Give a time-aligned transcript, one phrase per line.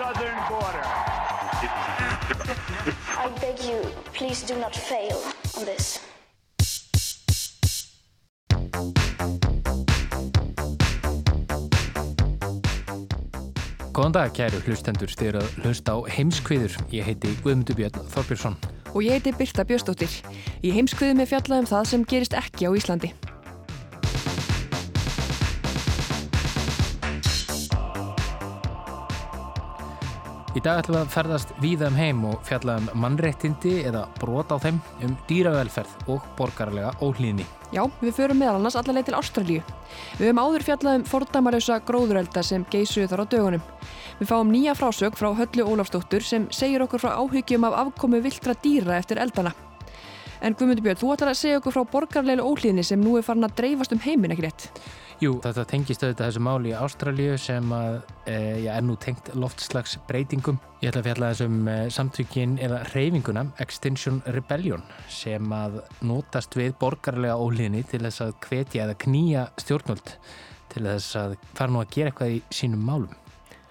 [0.00, 0.86] southern border.
[3.24, 3.80] I beg you,
[4.14, 5.18] please do not fail
[5.58, 6.00] on this.
[13.92, 16.78] Góðan dag, kæru hlustendur, styrir að hlusta á heimskviður.
[16.94, 18.56] Ég heiti Guðmundur Björn Þorbjörnsson.
[18.94, 20.14] Og ég heiti Birta Björnsdóttir.
[20.64, 23.12] Í heimskviðum er fjallað um það sem gerist ekki á Íslandi.
[30.50, 34.50] Í dag ætlum við að ferðast víða um heim og fjalla um mannréttindi eða brot
[34.50, 37.46] á þeim, um dýravelferð og borgarlega óhlýðni.
[37.70, 39.60] Já, við förum meðal annars allaveg til Ástralíu.
[40.18, 43.62] Við höfum áður fjallað um fordamarausa gróðurelda sem geysuðu þar á dögunum.
[44.18, 48.58] Við fáum nýja frásög frá Höllu Ólafsdóttur sem segir okkur frá áhyggjum af afkomi viltra
[48.58, 49.54] dýra eftir eldana.
[50.42, 53.46] En Guðmundur Björn, þú ætlar að segja okkur frá borgarlega óhlýðni sem nú er farin
[53.46, 54.70] að dreifast um heimin ekki rétt.
[55.20, 59.26] Jú, þetta tengist auðvitað þessu máli í Ástralíu sem að, e, já, er nú tengt
[59.36, 60.56] loftslags breytingum.
[60.80, 64.80] Ég ætla að fjalla þessum e, samtökin eða reyfinguna Extinction Rebellion
[65.12, 70.16] sem að notast við borgarlega óhlýðni til þess að hvetja eða knýja stjórnvöld
[70.72, 73.12] til þess að fara nú að gera eitthvað í sínum málum.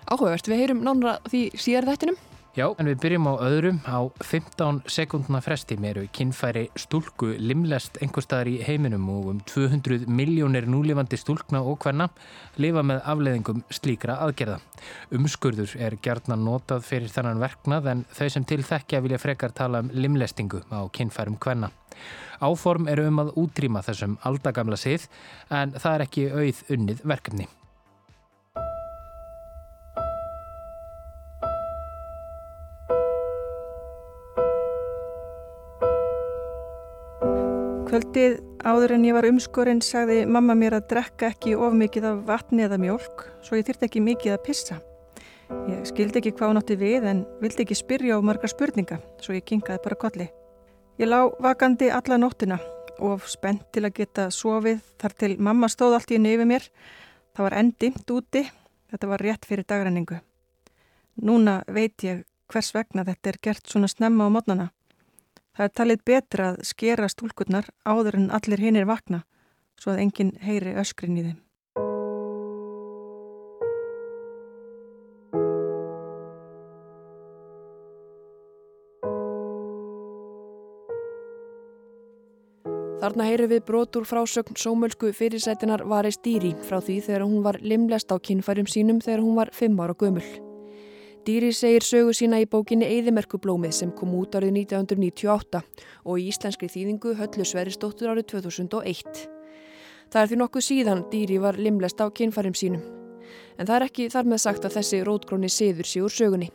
[0.05, 2.21] Áhugavert, við heyrum nánra því síðar þettinum.
[2.57, 3.77] Já, en við byrjum á öðrum.
[3.85, 10.07] Á 15 sekundna fresti meru kynfæri stúlku limlest einhver staðar í heiminum og um 200
[10.09, 12.07] miljónir núlifandi stúlkna og hvenna
[12.57, 14.57] lifa með afleðingum slíkra aðgerða.
[15.13, 19.83] Umskurður er gjarnan notað fyrir þannan verknað en þau sem til þekkja vilja frekar tala
[19.85, 21.69] um limlestingu á kynfærum hvenna.
[22.41, 25.05] Áform eru um að útrýma þessum aldagamla sið
[25.53, 27.49] en það er ekki auð unnið verkefni.
[37.99, 42.21] Kvöldið áður en ég var umskorinn sagði mamma mér að drekka ekki of mikið af
[42.29, 44.77] vatni eða mjölk svo ég þyrti ekki mikið að pissa.
[45.67, 49.35] Ég skildi ekki hvað hún átti við en vildi ekki spyrja á margar spurninga svo
[49.35, 50.29] ég kingaði bara kolli.
[50.95, 52.61] Ég lá vakandi alla nóttina
[53.03, 56.71] og spennt til að geta sofið þar til mamma stóð allt í nefið mér.
[57.35, 58.47] Það var endimt úti,
[58.95, 60.23] þetta var rétt fyrir dagræningu.
[61.19, 64.71] Núna veit ég hvers vegna þetta er gert svona snemma á mótnana.
[65.59, 69.25] Það er talið betra að skera stúlkurnar áður en allir hinn er vakna
[69.75, 71.35] svo að enginn heyri öskrin í þeim.
[83.03, 88.07] Þarna heyri við brotur frásögn sómölsku fyrirsætinar Vari Stýri frá því þegar hún var limlest
[88.07, 90.29] á kinnfærum sínum þegar hún var 5 ára gömul.
[91.27, 95.59] Dýri segir sögu sína í bókinni Eðimerkublómið sem kom út árið 1998
[96.05, 99.25] og í íslenskri þýðingu höllu Sveristóttur árið 2001.
[100.09, 102.85] Það er því nokkuð síðan Dýri var limlest á kynfærum sínum.
[103.59, 106.49] En það er ekki þar með sagt að þessi rótgróni siður úr sögunni.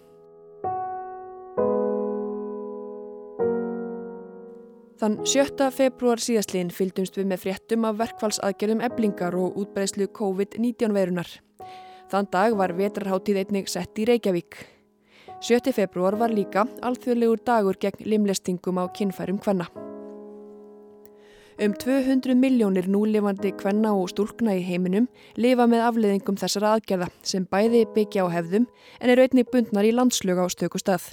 [5.04, 5.69] Þann 7.
[5.75, 11.28] februar síðastliðin fylgdumst við með fréttum af verkfallsaðgerðum eblingar og útbreyslu COVID-19 verunar.
[12.12, 14.59] Þann dag var vetrarháttíð einnig sett í Reykjavík.
[15.44, 15.72] 7.
[15.76, 19.66] februar var líka alþjóðlegur dagur gegn limlestingum á kinnfærum kvenna.
[21.54, 25.06] Um 200 miljónir núlifandi kvenna og stúlkna í heiminum
[25.38, 28.67] lifa með afleðingum þessara aðgerða sem bæði byggja á hefðum
[29.00, 31.12] en eru einnig bundnar í landslög á stöku stað.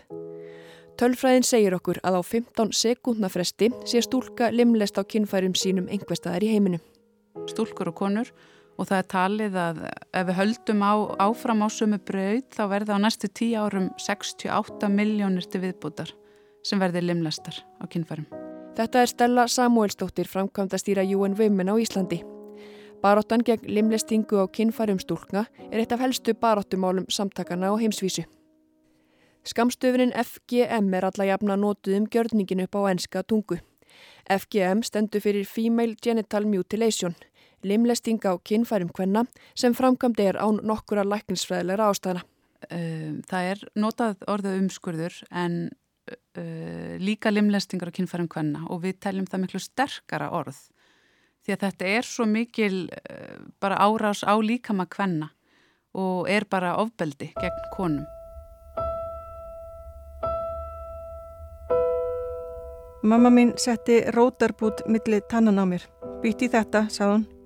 [0.98, 6.44] Tölfræðin segir okkur að á 15 sekundna fresti sé stúlka limlest á kinnfærum sínum einhverstaðar
[6.44, 6.82] í heiminum.
[7.48, 8.34] Stúlkur og konur
[8.78, 10.94] og það er talið að ef við höldum á,
[11.28, 16.14] áfram á sumu brauð þá verða á næstu tíu árum 68 miljónir til viðbútar
[16.66, 18.28] sem verði limlestar á kynfærum.
[18.78, 22.22] Þetta er Stella Samuelsdóttir framkvæmda stýra UN Women á Íslandi.
[23.02, 28.24] Baróttan gegn limlestingu á kynfærum stúlkna er eitt af helstu baróttumálum samtakana á heimsvísu.
[29.44, 33.58] Skamstöfunin FGM er alla jafna nótuð um gjörningin upp á enska tungu.
[34.30, 37.18] FGM stendur fyrir Female Genital Mutilation–
[37.68, 39.26] limlesting á kinnfærum hvenna
[39.56, 42.26] sem framkvæmdi er án nokkura lækningsfræðilegra ástæðana.
[42.70, 45.56] Ehm, það er notað orðið umskurður en
[46.12, 50.60] uh, líka limlestingar á kinnfærum hvenna og við teljum það miklu sterkara orð
[51.42, 55.32] því að þetta er svo mikil uh, bara árás á líkama hvenna
[55.98, 58.06] og er bara ofbeldi gegn konum.
[63.02, 65.88] Mamma mín setti rótarbút milli tannan á mér.
[66.22, 67.41] Býtti þetta, sað hún.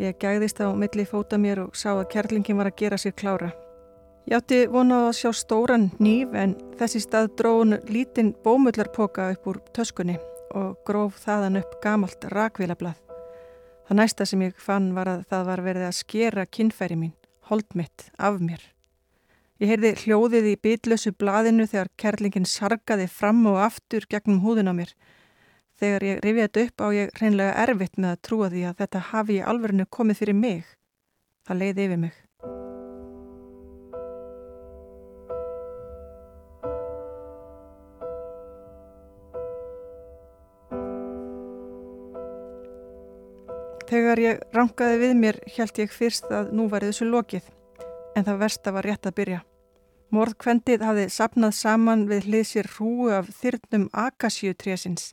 [0.00, 3.50] Ég gæðist á milli fóta mér og sá að kærlingin var að gera sér klára.
[4.24, 9.58] Ég átti vonað að sjá stóran nýf en þessi stað dróðun lítinn bómullarpoka upp úr
[9.76, 10.16] töskunni
[10.56, 12.96] og gróf þaðan upp gamalt rakvélablað.
[13.88, 17.16] Það næsta sem ég fann var að það var verið að skera kinnfæri mín,
[17.50, 18.62] hold mitt, af mér.
[19.60, 24.74] Ég heyrði hljóðið í bitlösu blaðinu þegar kerlingin sargaði fram og aftur gegnum húðun á
[24.74, 24.94] mér.
[25.82, 28.98] Þegar ég rifið þetta upp á ég reynlega erfitt með að trúa því að þetta
[29.08, 30.66] hafi í alverðinu komið fyrir mig.
[31.42, 32.18] Það leiði yfir mig.
[43.90, 47.48] Þegar ég rankaði við mér held ég fyrst að nú væri þessu lokið,
[48.14, 49.40] en það versta var rétt að byrja.
[50.14, 55.10] Morðkvendið hafði sapnað saman við hlið sér hrúu af þyrnum akasíutrésins.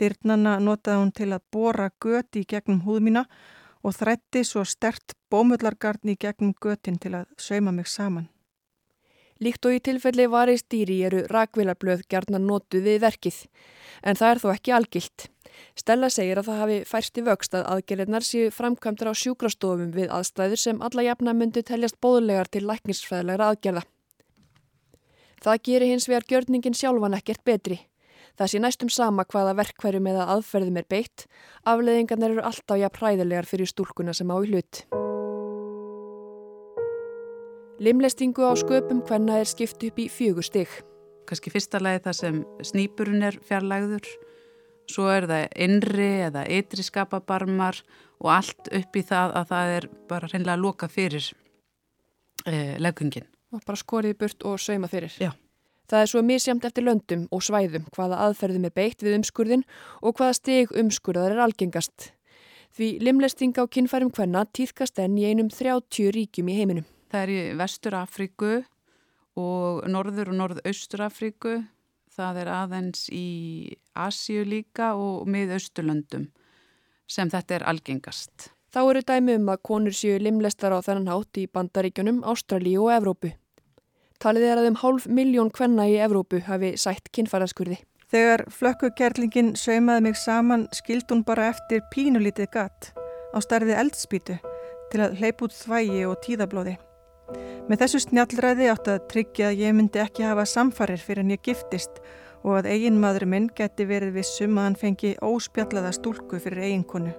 [0.00, 3.26] Þyrnana notaði hún til að bóra göti í gegnum húð mína
[3.84, 8.30] og þrætti svo stert bómullargarni í gegnum götin til að sauma mig saman.
[9.40, 13.36] Líkt og í tilfelli varist dýri eru rakvilarblöð gerna notuð við verkið,
[14.04, 15.26] en það er þó ekki algilt.
[15.76, 20.12] Stella segir að það hafi færst í vöxt að aðgerðirnar séu framkvæmdur á sjúkrastofum við
[20.16, 23.84] aðstæður sem alla jafna myndi teljast bóðulegar til læknisfræðilegra aðgerða.
[25.40, 27.80] Það gerir hins vegar gjörningin sjálfan ekkert betri.
[28.40, 31.26] Það sé næstum sama hvaða verkverjum eða aðferðum er beitt,
[31.68, 34.78] afleðingarnir eru alltaf jafn hræðilegar fyrir stúlkuna sem á í hlut.
[37.84, 40.72] Limlestingu á sköpum hvenna er skipt upp í fjögur stygg.
[41.28, 42.40] Kanski fyrsta lagi það sem
[42.70, 44.08] snýpurinn er fjarlægður,
[44.88, 47.82] svo er það innri eða ytri skapabarmar
[48.24, 51.28] og allt upp í það að það er bara hreinlega að loka fyrir
[52.48, 55.12] eh, leggungin og bara skorið burt og sauma fyrir.
[55.20, 55.34] Já.
[55.90, 59.64] Það er svo misjamt eftir löndum og svæðum hvaða aðferðum er beitt við umskurðin
[60.06, 62.12] og hvaða steg umskurðar er algengast.
[62.70, 66.86] Því limlesting á kinnfærum hvenna týðkast enn í einum 30 ríkjum í heiminum.
[67.10, 68.52] Það er í Vestur Afríku
[69.40, 71.56] og Norður og Norðaustur Afríku.
[72.14, 73.26] Það er aðeins í
[73.98, 76.30] Asíu líka og miðausturlöndum
[77.10, 78.52] sem þetta er algengast.
[78.70, 82.94] Þá eru dæmi um að konur séu limlestar á þennan hátt í bandaríkjunum, Ástralíu og
[82.94, 83.34] Evrópu.
[84.20, 87.78] Talið er að um hálf miljón kvenna í Evrópu hafi sætt kinnfæraðskurði.
[88.12, 92.90] Þegar flökkugerlingin saumaði mig saman skild hún bara eftir pínulítið gatt
[93.32, 94.36] á starði eldspítu
[94.92, 96.74] til að hleyp út þvægi og tíðablóði.
[97.70, 101.40] Með þessu snjallræði átt að tryggja að ég myndi ekki hafa samfarir fyrir en ég
[101.46, 102.02] giftist
[102.42, 107.14] og að eiginmaður minn geti verið vissum að hann fengi óspjallaða stúlku fyrir eiginkonu.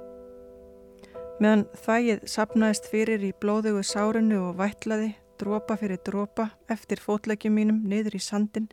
[1.41, 7.81] Meðan þvægið sapnaðist fyrir í blóðugu sárinu og vætlaði drópa fyrir drópa eftir fótlegjum mínum
[7.89, 8.69] niður í sandin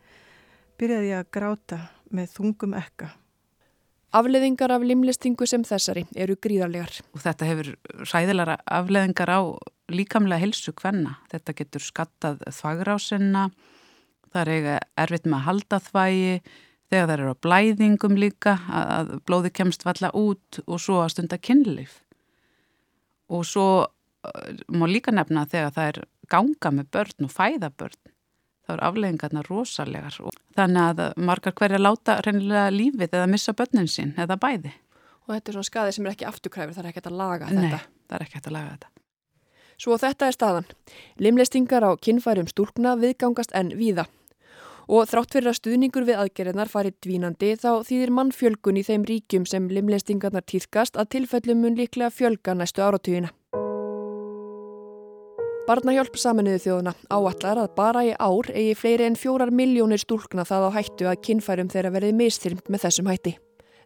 [0.78, 1.80] byrjaði ég að gráta
[2.14, 3.10] með þungum ekka.
[4.18, 7.02] Afleðingar af limlistingu sem þessari eru gríðarlegar.
[7.12, 7.74] Og þetta hefur
[8.08, 9.40] ræðilega afleðingar á
[9.92, 11.18] líkamlega helsu hvenna.
[11.28, 13.48] Þetta getur skattað þvagrásina,
[14.32, 16.32] það er eiga erfitt með að halda þvægi,
[16.88, 21.40] þegar það eru á blæðingum líka, að blóði kemst valla út og svo að stunda
[21.40, 22.00] kynlif.
[23.28, 27.98] Og svo eh, má líka nefna þegar það er ganga með börn og fæða börn
[28.68, 33.88] þá er afleggingarna rosalegar og þannig að margar hverja láta reynilega lífið eða missa börnin
[33.88, 34.74] sín eða bæði.
[35.24, 37.56] Og þetta er svona skadi sem er ekki afturkræfur, það er ekki að laga Nei,
[37.56, 37.80] þetta.
[37.80, 38.92] Nei, það er ekki að laga þetta.
[39.78, 40.70] Svo þetta er staðan.
[41.22, 44.08] Limlestingar á kinnfærum stúlkna viðgangast en víða.
[44.88, 49.44] Og þrátt fyrir að stuðningur við aðgerðnar farið dvínandi þá þýðir mannfjölgun í þeim ríkjum
[49.48, 53.34] sem limlestingarnar týðkast að tilfellum mun líklega fjölga næstu áratugina.
[55.68, 60.64] Barnahjálp saminuðu þjóðuna áallar að bara í ár eigi fleiri en fjórar miljónir stúlkna það
[60.64, 63.34] á hættu að kinnfærum þeirra verið mistyrmt með þessum hætti.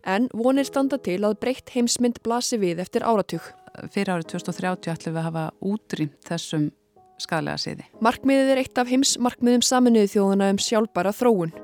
[0.07, 3.43] En vonir standa til að breytt heimsmynd blasi við eftir áratug.
[3.91, 6.71] Fyrir árið 2030 ætlum við að hafa útrýmt þessum
[7.19, 7.91] skadlega siði.
[7.99, 11.57] Markmiðið er eitt af heimsmarkmiðum saminuðu þjóðuna um sjálfbara þróun.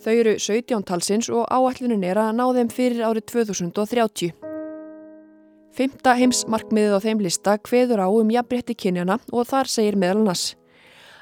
[0.00, 4.47] Þau eru 17 talsins og áallunin er að ná þeim fyrir árið 2030.
[5.78, 10.56] Fymta heimsmarkmiðið á þeim lista hveður á um jafnbretti kynjana og þar segir meðal annars.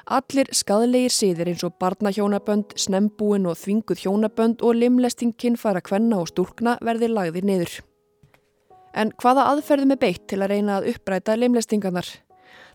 [0.08, 6.30] Allir skadlegir síðir eins og barnahjónabönd, snembúin og þvinguð hjónabönd og limlesting kynfara kvenna og
[6.30, 7.74] stúlkna verðir lagðir niður.
[8.96, 12.08] En hvaða aðferðum er beitt til að reyna að uppræta limlestingarnar?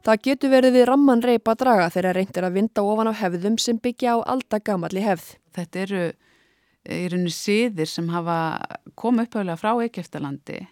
[0.06, 3.80] Það getur verið við ramman reypa draga þegar reyndir að vinda ofan á hefðum sem
[3.82, 5.34] byggja á aldagamalli hefð.
[5.58, 6.04] Þetta eru
[6.86, 8.38] í rauninu síðir sem hafa
[8.94, 10.70] komið upphauðlega frá Eikeftalandi e,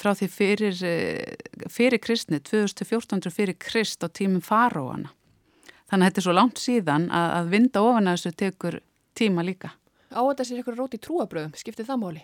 [0.00, 5.12] frá því fyrir, e, fyrir kristni, 2014 fyrir krist á tímum faróana.
[5.90, 8.80] Þannig að þetta er svo langt síðan að, að vinda ofan að þessu tekur
[9.18, 9.72] tíma líka.
[10.10, 12.22] Á þetta sér eitthvað róti trúabröðum, skiptir það máli?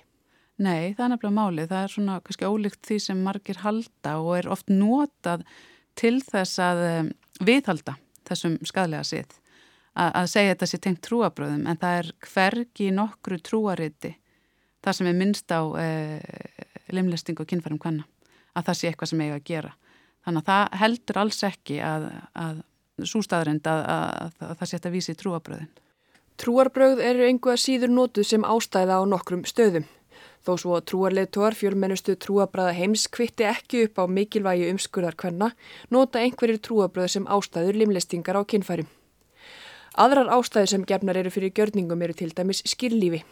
[0.57, 1.65] Nei, það er nefnilega máli.
[1.69, 5.43] Það er svona kannski ólíkt því sem margir halda og er oft notað
[5.99, 7.11] til þess að um,
[7.45, 9.35] viðhalda þessum skadlega sið.
[9.97, 14.17] A að segja þetta sé tengt trúabröðum en það er hvergi nokkru trúariti
[14.87, 15.87] það sem er minnst á e,
[16.93, 18.07] limlesting og kynfærum hvenna
[18.57, 19.73] að það sé eitthvað sem eiga að gera.
[20.27, 22.63] Þannig að það heldur alls ekki að, að
[23.05, 25.69] svo staðrind að, að, að það setja vísi í trúabröðin.
[26.41, 29.87] Trúarbröð eru einhverja síður nótuð sem ástæða á nokkrum stöðum.
[30.45, 35.51] Þó svo trúarleituar fjölmennustu trúabræða heims kvitti ekki upp á mikilvægi umskurðar hvenna,
[35.91, 38.89] nota einhverjir trúabröð sem ástæður limlestingar á kynfærum.
[39.97, 43.25] Aðrar ástæður sem gefnar eru fyrir gjörningum eru til dæmis skýrlífi.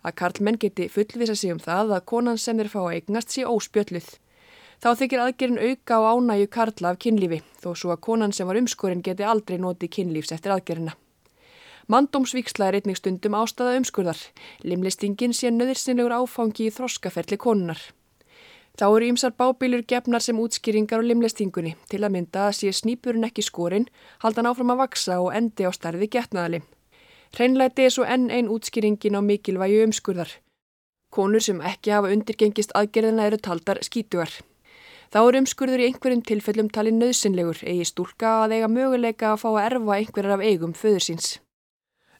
[0.00, 3.44] Að karlmenn geti fullvisa sig um það að konan sem þeir fá að eignast sé
[3.44, 4.08] óspjölluð.
[4.80, 8.56] Þá þykir aðgerinn auka á ánæju karla af kynlífi, þó svo að konan sem var
[8.56, 10.96] umskurinn geti aldrei notið kynlífs eftir aðgerina.
[11.90, 14.20] Mandómsvíksla er einnig stundum ástæða umskurðar.
[14.62, 17.80] Limlistingin sé nöðirsinlegur áfangi í þroskaferli konunar.
[18.78, 23.26] Þá eru ýmsar bábílur gefnar sem útskýringar á limlistingunni til að mynda að sé snýpurinn
[23.26, 23.90] ekki skorinn,
[24.22, 26.62] haldan áfram að vaksa og endi á starfi getnaðalim.
[27.36, 30.32] Hreinleiti er svo enn einn útskýringin á mikilvægi umskurðar.
[31.14, 34.32] Konur sem ekki hafa undirgengist aðgerðina eru taldar skítugar.
[35.10, 39.48] Þá eru umskurður í einhverjum tilfellum talið nöðsynlegur eigi stúlka að eiga möguleika að fá
[39.50, 41.30] að erfa einhverjar af eigum föður síns.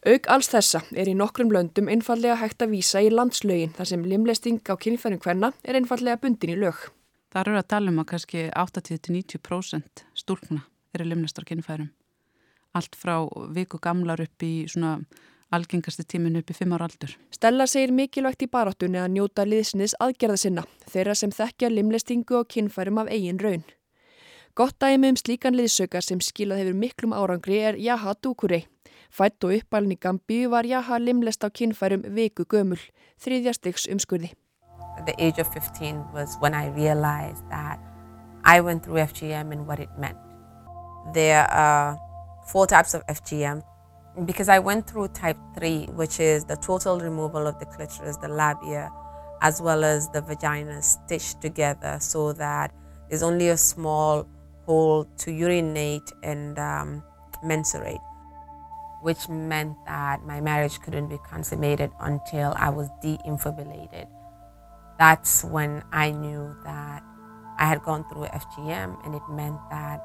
[0.00, 4.07] Auk alls þessa er í nokkrum löndum einfallega hægt að vísa í landslögin þar sem
[4.09, 6.88] limlesting á kynfærum hvenna er einfallega bundin í lög.
[7.31, 10.64] Það eru að tala um að kannski 80-90% stúlkna
[10.97, 11.93] eru limlestar kynfærum.
[12.74, 13.16] Allt frá
[13.54, 14.98] viku gamlar upp í svona
[15.50, 17.16] algengasti tímin upp í fimm ára aldur.
[17.34, 22.50] Stella segir mikilvægt í barátunni að njóta liðsnis aðgerða sinna, þeirra sem þekkja limlestingu og
[22.54, 23.64] kynfærum af eigin raun.
[24.54, 28.66] Gott dæmi um slíkan liðsöka sem skilað hefur miklum árangri er Jaha Dúkurei.
[29.10, 32.78] Fætt og uppalinn í Gambíu var Jaha limlest á kynfærum viku gömul,
[33.18, 34.32] þriðja styggs umskurði.
[35.06, 37.78] The age of 15 was when I realized that
[38.44, 40.18] I went through FGM and what it meant.
[41.14, 41.98] There are
[42.52, 43.62] four types of FGM
[44.25, 48.28] because I went through type 3 which is the total removal of the clitoris, the
[48.28, 48.90] labia
[49.42, 52.73] as well as the vagina stitched together so that
[53.09, 54.26] there's only a small
[54.66, 57.02] hole to urinate and um,
[57.42, 58.00] menstruate.
[59.02, 64.07] which meant that my marriage couldn't be consummated until I was de-infibrillated.
[64.99, 67.02] That's when I knew that
[67.59, 70.04] I had gone through FGM and it meant that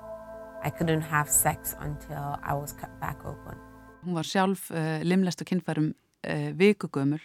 [0.65, 3.55] I couldn't have sex until I was cut back open.
[4.03, 7.22] Hún var sjálf uh, limlest og kynfærum uh, vikugömmul.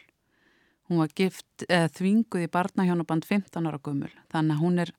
[0.88, 4.12] Hún var gift uh, þvinguð í barnahjónaband 15 ára gömmul.
[4.32, 4.92] Þannig að hún er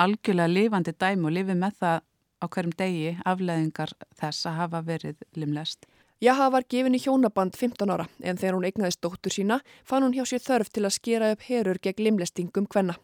[0.00, 2.00] algjörlega lifandi dæmi og lifið með það
[2.40, 5.84] á hverjum degi afleðingar þess að hafa verið limlest.
[6.24, 10.14] Jaha var gefin í hjónaband 15 ára en þegar hún eignaðist dóttur sína fann hún
[10.16, 12.96] hjá sér þörf til að skera upp herur gegn limlestingum hvenna.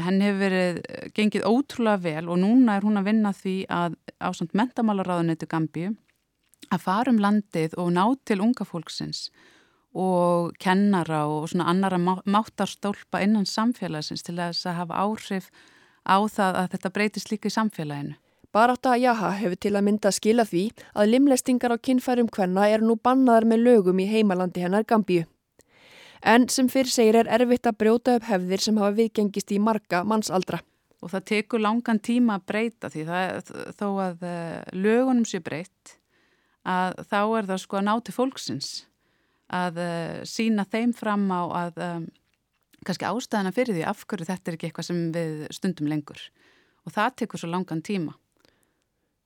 [0.00, 0.80] Henn hefur verið
[1.14, 5.92] gengið ótrúlega vel og núna er hún að vinna því að ásand mentamálaráðunötu Gambíu
[6.72, 9.28] að fara um landið og ná til unga fólksins
[9.94, 15.50] og kennara og svona annara máttarstólpa innan samfélagsins til að hafa áhrif
[16.02, 18.16] á það að þetta breytist líka í samfélaginu.
[18.54, 22.94] Baráta Jaha hefur til að mynda skila því að limlestingar á kinnfærum hvenna er nú
[22.94, 25.24] bannaðar með lögum í heimalandi hennar Gambíu.
[26.24, 30.00] En sem fyrir segir er erfitt að brjóta upp hefðir sem hafa viðgengist í marga
[30.08, 30.62] mannsaldra.
[31.04, 33.04] Og það tekur langan tíma að breyta því.
[33.10, 35.98] Það, þó að uh, lögunum sé breytt
[36.64, 38.68] að þá er það sko að ná til fólksins
[39.52, 42.06] að eh, sína þeim fram á að um,
[42.88, 46.22] kannski ástæðana fyrir því af hverju þetta er ekki eitthvað sem við stundum lengur.
[46.88, 48.16] Og það tekur svo langan tíma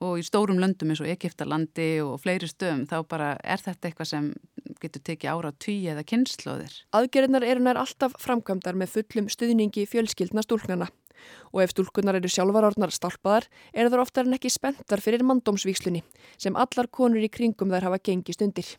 [0.04, 4.10] og í stórum löndum eins og Egiptalandi og fleiri stöðum þá bara er þetta eitthvað
[4.12, 4.30] sem
[4.78, 6.74] getur tekið ára tíu eða kynnslóðir.
[6.94, 10.90] Aðgerðnar eru nær alltaf framkvæmdar með fullum stuðningi fjölskyldna stúlknarna
[11.52, 16.04] og ef stúlkunar eru sjálfarornar stálpaðar er þar oftar en ekki spenntar fyrir mandómsvíkslunni
[16.38, 18.70] sem allar konur í kringum þær hafa gengist undir.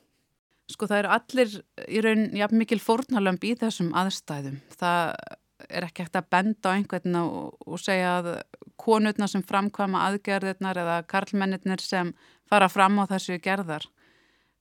[0.69, 1.53] Sko það eru allir
[1.89, 4.59] í raun jafn mikil fórnalömb í þessum aðstæðum.
[4.77, 5.15] Það
[5.69, 8.29] er ekki hægt að benda á einhvern og, og segja að
[8.79, 12.13] konurna sem framkvama aðgerðirnar eða karlmennir sem
[12.49, 13.85] fara fram á þessu gerðar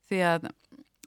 [0.09, 0.49] því að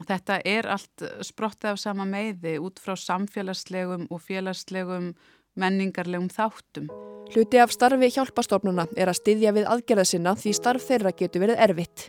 [0.09, 5.13] þetta er allt sprottið af sama meiði út frá samfélagslegum og félagslegum
[5.59, 6.89] menningarlegum þáttum.
[7.33, 11.63] Hluti af starfi hjálpastofnuna er að styðja við aðgerða sinna því starf þeirra getur verið
[11.69, 12.09] erfitt.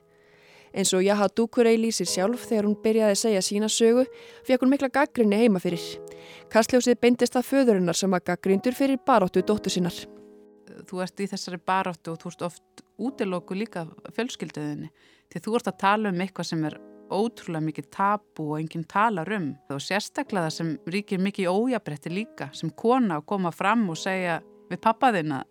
[0.74, 4.06] Eins og Jaha Dukurei lýsir sjálf þegar hún byrjaði að segja sína sögu,
[4.48, 5.84] fekk hún mikla gaggrinni heima fyrir.
[6.54, 9.96] Kastljósið beindist að föðurinnar sem að gaggrindur fyrir baróttu dóttu sinnar.
[10.90, 14.90] Þú ert í þessari baróttu og þú ert oft útilóku líka fjölskylduðinni.
[15.30, 16.80] Því þú ert að tala um eitthvað sem er
[17.14, 19.52] ótrúlega mikið tabu og enginn talar um.
[19.70, 24.42] Og sérstaklega það sem ríkir mikið ójabrætti líka, sem kona að koma fram og segja
[24.72, 25.44] við pappaðina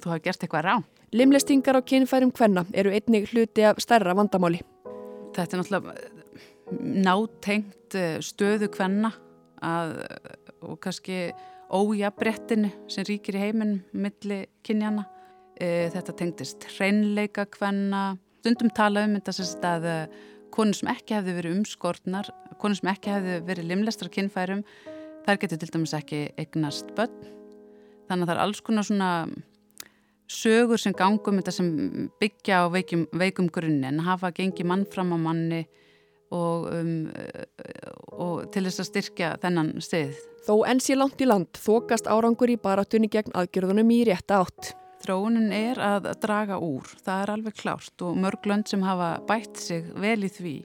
[0.00, 0.76] þú hafi gert eitthvað rá.
[1.12, 4.62] Limlestingar á kynfærum hvenna eru einnig hluti af stærra vandamáli.
[5.36, 6.22] Þetta er náttúrulega eh,
[7.04, 9.10] nátengt eh, stöðu hvenna
[10.62, 11.34] og kannski
[11.68, 15.04] ójabrettinu sem ríkir í heiminn milli kynjana.
[15.60, 18.16] Eh, þetta tengtist hreinleika hvenna.
[18.40, 19.86] Stundum tala um þetta að
[20.52, 24.64] konur sem ekki hefði verið umskortnar, konur sem ekki hefði verið limlestar kynfærum,
[25.28, 27.32] þær getur til dæmis ekki eignast börn.
[28.08, 29.14] Þannig að það er alls konar svona
[30.32, 31.70] sögur sem gangum þetta sem
[32.20, 35.62] byggja á veikum, veikum grunni en hafa gengið mann fram á manni
[36.32, 36.92] og, um,
[38.16, 40.16] og til þess að styrkja þennan stið.
[40.46, 44.72] Þó enn sé langt í land þokast árangur í baratunni gegn aðgjörðunum í rétta átt.
[45.02, 49.58] Þróunin er að draga úr, það er alveg klárt og mörg lönd sem hafa bætt
[49.58, 50.56] sig vel í því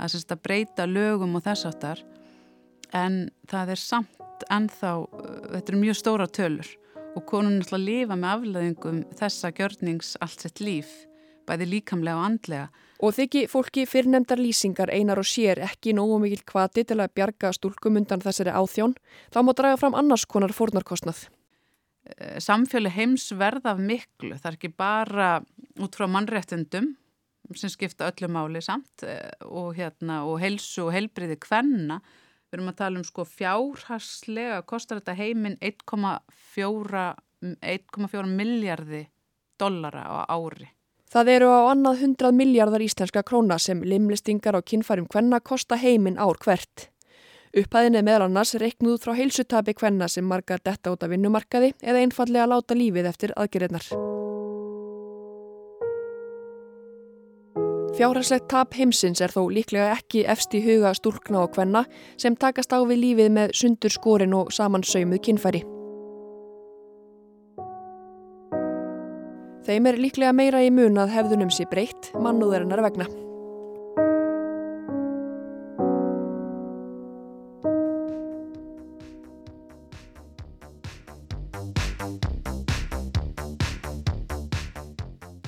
[0.00, 2.02] að, að breyta lögum og þess aftar
[2.96, 4.92] en það er samt ennþá,
[5.54, 6.68] þetta er mjög stóra tölur
[7.16, 10.90] og konun að lifa með afleðingum þessa gjörnings allt sett líf,
[11.48, 12.68] bæði líkamlega og andlega.
[13.00, 17.52] Og þykki fólki fyrrnemdar lýsingar einar og sér ekki nógu mikil kvati til að bjarga
[17.56, 18.94] stúlkum undan þessari áþjón,
[19.32, 21.26] þá má draga fram annars konar fórnarkostnað.
[22.16, 25.30] Eh, samfjölu heims verða af miklu, það er ekki bara
[25.80, 26.94] út frá mannréttundum
[27.56, 31.98] sem skipta öllu máli samt eh, og, hérna, og helsu og helbriði hvenna
[32.50, 39.06] Við erum að tala um sko fjárhagslega, kostar þetta heiminn 1,4 miljardi
[39.54, 40.66] dollara á ári.
[41.10, 46.18] Það eru á annað 100 miljardar íslenska króna sem limlistingar á kinnfærum hvenna kosta heiminn
[46.18, 46.90] ár hvert.
[47.54, 51.98] Upphæðin er meðal annars reiknuð frá heilsutabi hvenna sem margar detta út af vinnumarkaði eða
[52.02, 53.86] einfallega láta lífið eftir aðgerðnar.
[58.00, 61.82] Fjárhagslegt tap heimsins er þó líklega ekki efst í huga stúlkna og hvenna
[62.16, 65.60] sem takast á við lífið með sundur skórin og samansauðmuð kinnfæri.
[69.68, 73.12] Þeim er líklega meira í mun að hefðunum sé breytt mannúðarinnar vegna.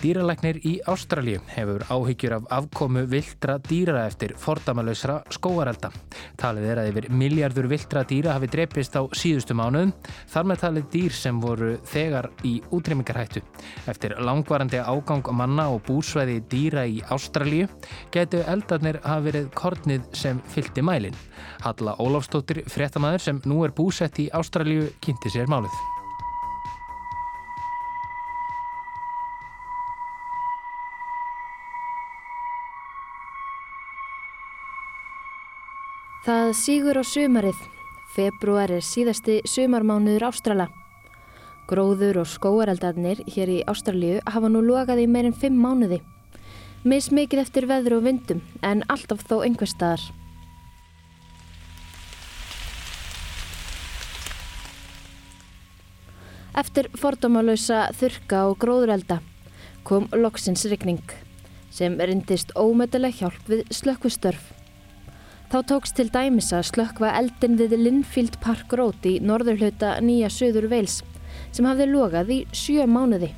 [0.02, 5.92] Dýralæknir í Ástralji hefur áhyggjur af afkomu viltra dýra eftir fordamalösra skóarelda.
[6.40, 9.92] Talið er að yfir miljardur viltra dýra hafi drepist á síðustu mánuðum,
[10.32, 13.44] þar með talið dýr sem voru þegar í útrymmingarhættu.
[13.86, 17.70] Eftir langvarandi ágang manna og búsvæði dýra í Ástralji
[18.10, 21.14] getu eldarnir hafi verið kornið sem fylgti mælin.
[21.62, 25.91] Halla Ólafstóttir, fréttamaður sem nú er búsett í Ástralju, kynnti sér málið.
[36.22, 37.58] Það sígur á sumarið.
[38.14, 40.68] Februar er síðasti sumarmánuður Ástrala.
[41.66, 45.98] Gróður og skóareldarnir hér í Ástralju hafa nú logað í meirinn fimm mánuði.
[46.86, 50.06] Mis mikið eftir veður og vindum en alltaf þó einhver staðar.
[56.54, 59.18] Eftir fordómalösa þurka og gróðurelda
[59.82, 61.02] kom loksins regning
[61.74, 64.61] sem rindist ómötuleg hjálp við slökkustörf.
[65.52, 70.64] Þá tóks til dæmis að slökkva eldin við Linfield Park Road í norðurhauta Nýja Suður
[70.70, 71.02] Veils
[71.52, 73.28] sem hafði logað í sjö mánuði.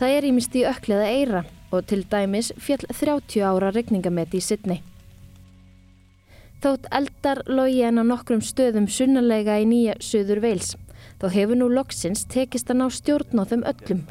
[0.00, 4.80] Það er ímist í ökliða eira og til dæmis fjall 30 ára regningameti í Sydney.
[6.64, 10.72] Þótt eldar logi en á nokkrum stöðum sunnalega í Nýja Suður Veils
[11.22, 14.02] þá hefur nú loksins tekist að ná stjórn á þeim öllum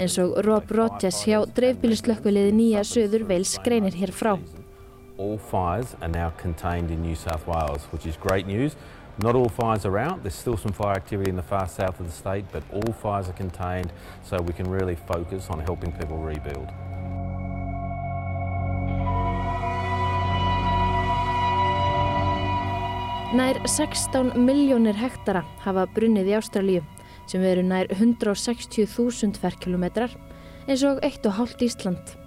[0.00, 4.38] eins og Rob Rogers hjá dreifbílislökkuliði Nýja Suður Veils greinir hér frá.
[5.20, 8.74] All fires are now contained in New South Wales, which is great news.
[9.18, 12.06] Not all fires are out, there's still some fire activity in the far south of
[12.06, 13.92] the state, but all fires are contained
[14.24, 16.68] so we can really focus on helping people rebuild.
[23.36, 26.80] Nær 16 miljónir hektara hafa brunnið í Ástralíu
[27.30, 30.16] sem veru nær 160.000 ferkilometrar
[30.66, 32.19] eins og 1,5 Ísland.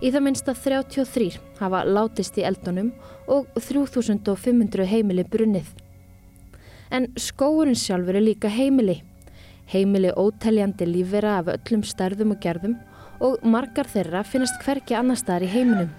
[0.00, 2.88] Í það minnsta 33 hafa látist í eldunum
[3.28, 5.68] og 3500 heimili brunnið.
[6.90, 9.02] En skóurinn sjálfur er líka heimili.
[9.70, 12.78] Heimili óteljandi lífvera af öllum stærðum og gerðum
[13.20, 15.92] og margar þeirra finnast hverki annar staðar í heiminum.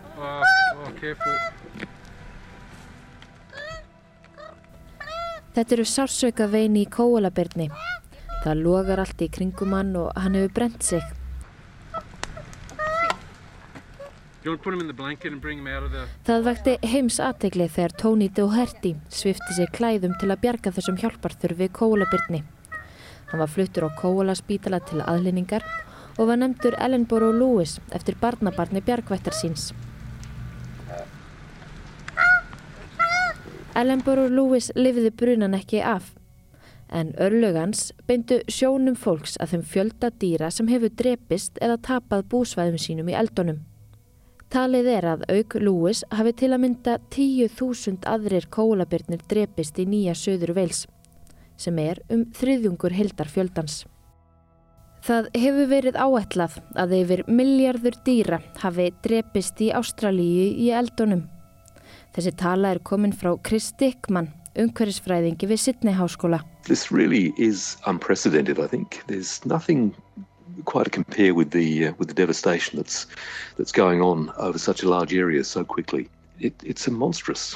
[5.52, 7.70] Þetta eru sársöka veini í kóalabirni.
[8.42, 11.21] Það logar allt í kringum hann og hann hefur brent sig.
[14.42, 21.68] Það vekti heims aðtegli þegar Tony Doherty svifti sig klæðum til að bjarga þessum hjálparþurfi
[21.78, 22.42] kóalabirni.
[23.30, 25.62] Hann var fluttur á kóalaspítala til aðlinningar
[26.18, 29.70] og var nefndur Ellenborough Lewis eftir barnabarni bjargvættar síns.
[33.78, 36.16] Ellenborough Lewis lifiði brunan ekki af,
[36.90, 42.82] en örlugans beindu sjónum fólks að þeim fjölda dýra sem hefur drepist eða tapað búsvæðum
[42.82, 43.62] sínum í eldunum.
[44.52, 50.12] Talið er að auk Lewis hafi til að mynda 10.000 aðrir kólabirnir drepist í nýja
[50.12, 50.82] söður veils,
[51.56, 53.86] sem er um þriðjungur hildar fjöldans.
[55.08, 61.24] Það hefur verið áætlað að yfir miljardur dýra hafi drepist í Ástralíu í eldunum.
[62.12, 66.44] Þessi tala er komin frá Chris Dickman, umhverfisfræðingi við Sydney Háskóla.
[66.68, 69.00] This really is unprecedented, I think.
[69.08, 69.96] There's nothing
[70.66, 73.08] quite compare with the uh, with the devastation that's
[73.58, 76.10] that's going on over such a large area so quickly.
[76.40, 77.56] It, it's a monstrous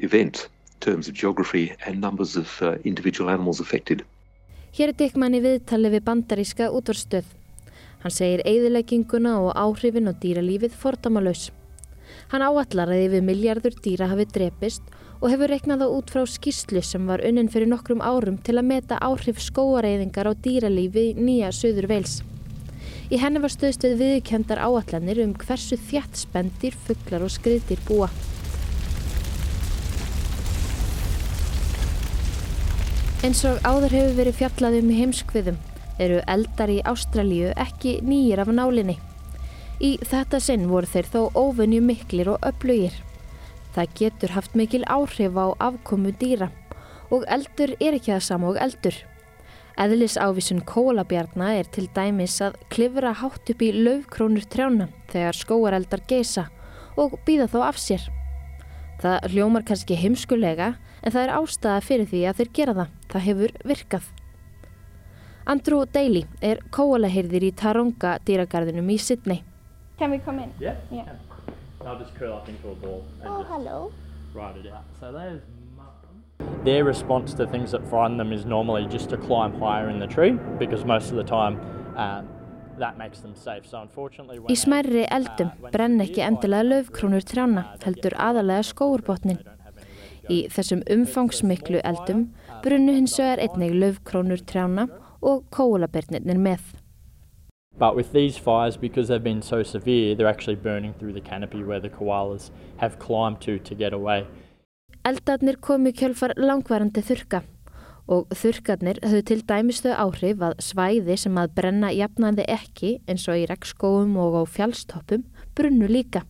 [0.00, 4.04] event in terms of geography and numbers of uh, individual animals affected.
[4.72, 7.26] Hér er Dickmann í viðtali við bandaríska útvarstöð.
[8.02, 11.50] Hann segir eigðilegginguna og áhrifin á dýralífið fordamalus.
[12.32, 14.82] Hann áallar að yfir miljardur dýra hafi drepist
[15.20, 18.68] og hefur reknað á út frá skýslu sem var unnin fyrir nokkrum árum til að
[18.72, 22.22] meta áhrif skóareiðingar á dýralífi nýja söður veils.
[23.12, 28.06] Í henni var stöðst við viðkendar áallanir um hversu þjætt spendir, fugglar og skriðdir búa.
[33.20, 35.60] Eins og áður hefur verið fjallað um heimskviðum
[36.00, 38.96] eru eldar í Ástralíu ekki nýjir af nálinni.
[39.76, 42.96] Í þetta sinn voru þeir þó óvenju miklir og öflugir.
[43.76, 46.48] Það getur haft mikil áhrif á afkomu dýra
[47.12, 48.96] og eldur er ekki það sama og eldur.
[49.80, 56.48] Eðlisávísun kólabjarna er til dæmis að klifra hátt upp í laufkrónur trjána þegar skóareldar geisa
[57.00, 58.04] og býða þó af sér.
[59.00, 62.92] Það hljómar kannski heimskulega en það er ástæða fyrir því að þeir gera það.
[63.12, 64.10] Það hefur virkað.
[65.42, 69.42] Andrew Daly er kólahyrðir í Taronga dýragarðinum í Sydney.
[69.98, 70.52] Can we come in?
[70.60, 70.76] Yeah.
[70.92, 71.16] yeah.
[71.84, 73.92] I'll just curl up into a ball and oh, just hello.
[74.34, 74.84] ride it out.
[75.00, 75.42] So there's
[76.64, 80.06] Their response to things that frighten them is normally just to climb higher in the
[80.06, 81.60] tree because most of the time
[81.96, 82.28] um,
[82.78, 83.66] that makes them safe.
[83.66, 89.42] So unfortunately Í smærri eldum brenn ekki endilega löfkrónur trjána, heldur aðalega skóurbotnin.
[90.30, 92.28] Í þessum umfangsmiklu eldum
[92.64, 94.86] brunnu hins vegar einnig löfkrónur trjána
[95.22, 96.62] og kólabernirnir með.
[97.78, 101.62] But with these fires, because they've been so severe, they're actually burning through the canopy
[101.62, 104.26] where the koalas have climbed to to get away.
[105.02, 107.40] Eldarnir komu kjölfar langvarandi þurka
[108.12, 113.40] og þurkarnir höfðu til dæmistu áhrif að svæði sem að brenna jafnaði ekki eins og
[113.40, 115.26] í regnskóum og á fjálstoppum
[115.58, 116.22] brunnu líka.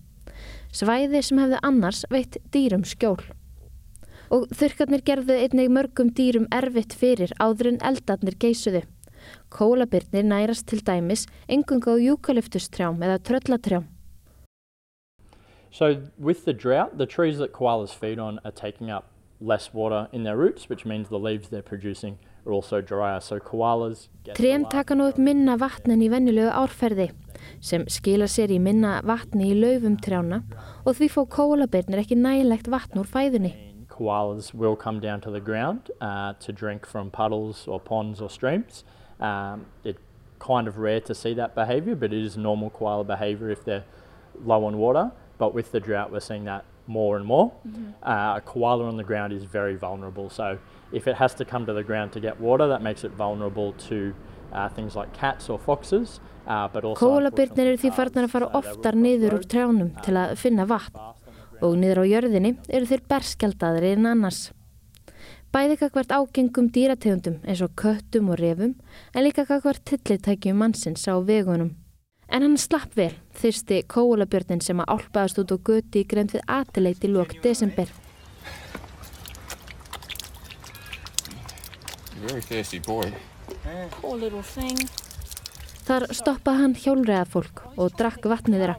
[0.72, 3.20] Svæði sem hefðu annars veitt dýrum skjól.
[4.32, 8.86] Og þurkarnir gerðu einnig mörgum dýrum erfitt fyrir áður en eldarnir geisuðu.
[9.52, 13.91] Kólabirnir nærast til dæmis engung á júkaliftustrjám eða tröllatrjám.
[15.72, 19.08] So with the drought, the trees that koalas feed on are taking up
[19.40, 23.20] less water in their roots, which means the leaves they're producing are also drier.
[23.20, 27.08] So koalas Trén taka nú upp minna vatnin í vennilegu árferði
[27.58, 30.42] sem skila sér í minna vatni í laufum trjána
[30.84, 33.54] og því fá kólabirnir ekki nægilegt vatn úr fæðunni.
[33.88, 38.28] Koalas will come down to the ground uh, to drink from puddles or ponds or
[38.28, 38.84] streams.
[39.20, 40.00] Um, it's
[40.38, 43.84] kind of rare to see that behaviour, but it is normal koala behaviour if they're
[44.44, 45.12] low on water.
[45.42, 47.50] But with the drought, we're seeing that more and more.
[47.50, 48.08] Mm-hmm.
[48.08, 50.46] Uh, a koala on the ground is very vulnerable, so
[50.92, 53.72] if it has to come to the ground to get water, that makes it vulnerable
[53.88, 54.14] to
[54.52, 56.20] uh, things like cats or foxes.
[56.46, 61.02] Uh, Kólabirnir eru því farnar að fara oftar niður úr trjánum til að finna vatn
[61.62, 64.42] og niður á jörðinni eru þeir berskjaldaðri en annars.
[65.54, 68.76] Bæði kakvart ágengum dýrategundum eins og köttum og refum
[69.10, 71.74] en líka kakvart tillitækjum mannsins á vegunum.
[72.32, 76.40] En hann slapp vel, þyrsti kólabjörnin sem að álpaðast út á göti í grein við
[76.48, 77.90] atileit í lók desember.
[85.82, 88.78] Þar stoppaði hann hjólreða fólk og drakk vatnið þeirra.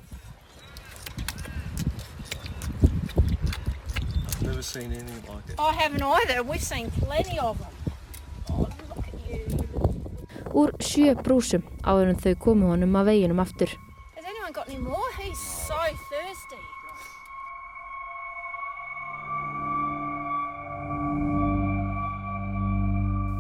[4.44, 6.42] Like I haven't either.
[6.42, 7.83] We've seen plenty of them.
[10.54, 13.74] Úr sjö brúsum áður en þau komu honum að veginum aftur.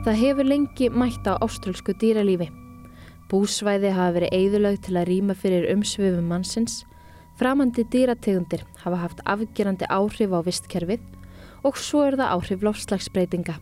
[0.04, 2.49] Það hefur lengi mætt á áströlsku dýralífi.
[3.32, 6.82] Búsvæði hafa verið eigðulög til að rýma fyrir umsvöfum mannsins,
[7.39, 11.06] framandi dýrategundir hafa haft afgerandi áhrif á vistkerfið
[11.63, 13.56] og svo er það áhrif lofslagsbreytinga.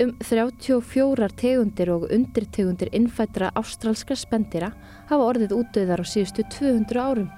[0.00, 4.72] Um 34 tegundir og undirtegundir innfættra ástralska spendira
[5.10, 7.30] hafa orðið útdöðar á síðustu 200 árum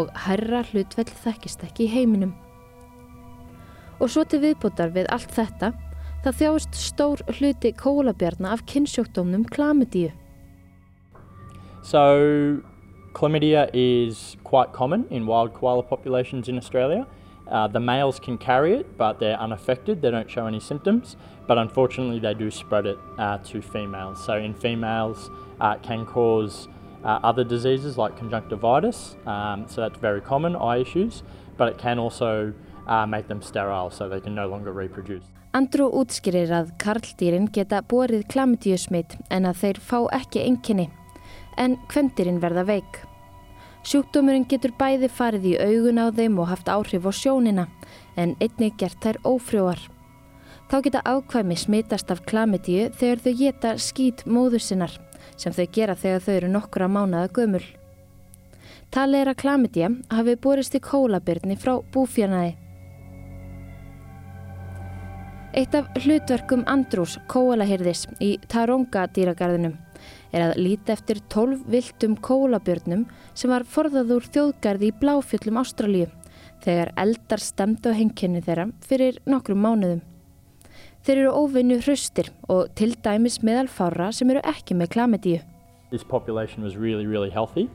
[0.00, 2.34] og herra hlutveld þekkist ekki í heiminum.
[4.02, 5.70] Og svo til viðbútar við allt þetta
[6.22, 10.12] Það þjáist stór hluti kólabjarna af kynnsjókdómnum klamidíu.
[11.82, 12.62] So,
[13.18, 17.08] chlamydia is quite common in wild koala populations in Australia.
[17.52, 20.00] Uh, the males can carry it, but they're unaffected.
[20.00, 24.24] They don't show any symptoms, but unfortunately, they do spread it uh, to females.
[24.24, 26.68] So, in females, uh, it can cause
[27.04, 29.16] uh, other diseases like conjunctivitis.
[29.26, 31.22] Um, so, that's very common eye issues,
[31.58, 32.54] but it can also
[32.86, 35.24] uh, make them sterile, so they can no longer reproduce.
[35.52, 40.88] Andrew útskýrir að karldýrin geta borið klamidíusmitt en að þeir fá ekki enginni,
[41.60, 43.11] en kvendýrin verða veik.
[43.82, 47.66] Sjúkdómurinn getur bæði farið í augun á þeim og haft áhrif á sjónina,
[48.14, 49.80] en einnig gert þær ófrjóar.
[50.70, 54.94] Þá geta ákvæmi smitast af klamidíu þegar þau geta skýt móður sinnar,
[55.36, 57.64] sem þau gera þegar þau eru nokkura mánaða gömul.
[58.94, 62.54] Talið er að klamidíu hafi borist í kólabyrni frá búfjanaði.
[65.58, 69.74] Eitt af hlutverkum Andrús kóalahyrðis í Taronga dýragarðinum
[70.32, 76.08] er að líti eftir 12 viltum kólabjörnum sem var forðað úr þjóðgarði í bláfjöllum Ástralíu
[76.62, 80.02] þegar eldar stemdu á henginni þeirra fyrir nokkrum mánuðum.
[81.02, 85.40] Þeir eru óvinnu hraustir og til dæmis meðal fára sem eru ekki með klamedíu.
[85.90, 87.68] This population was really, really healthy.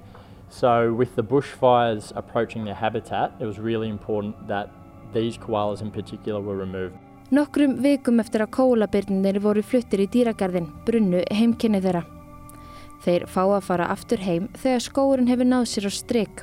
[0.49, 4.69] So with the bushfires approaching their habitat, it was really important that
[5.13, 6.95] these koalas in particular were removed.
[7.27, 12.05] Nokkrum vikum eftir að kólabyrnir voru fluttir í dýragarðin brunnu heimkynni þeirra.
[13.07, 16.41] Þeir fá að fara aftur heim þegar skóurinn hefur náð sér á stryk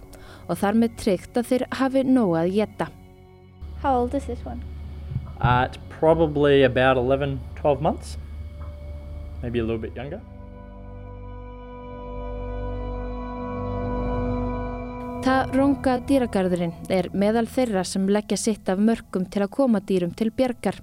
[0.48, 2.86] og þar með tryggt að þeir hafi nóg að geta.
[3.82, 4.62] How old is this one?
[5.42, 8.16] Uh, it's probably about 11, 12 months,
[9.42, 10.22] maybe a little bit younger.
[15.24, 20.32] Taronga dýragarðurinn er meðal þeirra sem leggja sitt af mörgum til að koma dýrum til
[20.32, 20.80] björgar,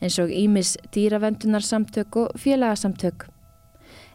[0.00, 3.28] eins og Ímis dýravendunarsamtök og félagasamtök.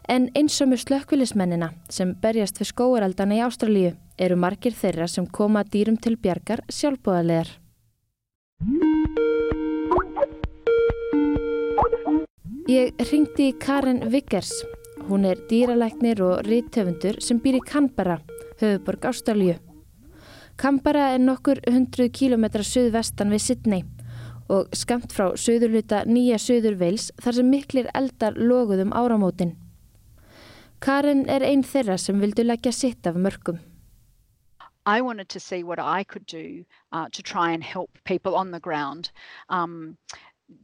[0.06, 5.26] En eins og með slökkvilismennina sem berjast fyrir skóareldana í Ástralíu eru margir þeirra sem
[5.26, 7.50] koma dýrum til björgar sjálfbúðarlegar.
[12.70, 14.52] Ég ringdi í Karen Vickers.
[15.10, 18.20] Hún er dýralæknir og rítöfundur sem býr í Canberra
[18.62, 19.58] höfuborg Ástralju.
[20.56, 23.84] Kambara er nokkur hundruð kílometra söðvestan við Sydney
[24.48, 29.56] og skamt frá söðurluta nýja söður Veils þar sem miklir eldar loguðum áramótin.
[30.80, 33.58] Karen er einn þeirra sem vildu leggja sitt af mörgum.
[34.86, 38.52] I wanted to see what I could do uh, to try and help people on
[38.52, 39.10] the ground.
[39.48, 39.96] Um,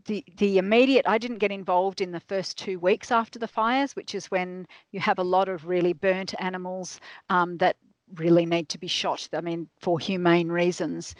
[0.04, 3.96] the the immediate I didn't get involved in the first two weeks after the fires,
[3.96, 7.76] which is when you have a lot of really burnt animals um, that
[8.18, 9.28] really need to be shot.
[9.32, 11.14] I mean, for humane reasons.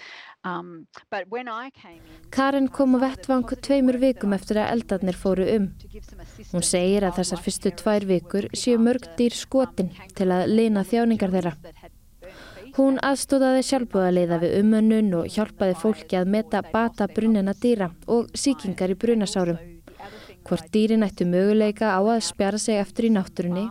[0.44, 5.14] Um, but when I came in, Karen kom á vettvang tveimur vikum eftir að eldarnir
[5.14, 5.68] fóru um.
[6.50, 11.34] Hún segir að þessar fyrstu tvær vikur séu mörg dýr skotin til að lina þjáningar
[11.36, 11.54] þeirra.
[12.72, 18.94] Hún aðstóðaði sjálfbúðaliða við umönnun og hjálpaði fólki að meta bata brunnina dýra og síkingar
[18.94, 19.60] í brunasárum.
[20.42, 23.68] Hvort dýrin ættu möguleika á að spjara sig eftir í náttúrunni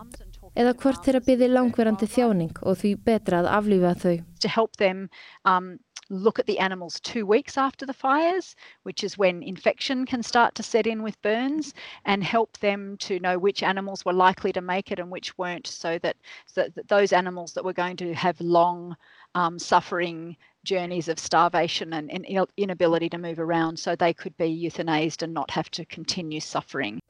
[0.56, 4.16] eða hvort þeirra byði langverandi þjáning og því betra að aflífa þau.
[4.44, 5.08] To help them
[5.44, 5.78] um,
[6.12, 10.54] look at the animals two weeks after the fires, which is when infection can start
[10.54, 11.72] to set in with burns,
[12.04, 15.66] and help them to know which animals were likely to make it and which weren't,
[15.66, 18.94] so that, so that those animals that were going to have long
[19.34, 24.68] um, suffering journeys of starvation and, and inability to move around, so they could be
[24.68, 27.00] euthanized and not have to continue suffering.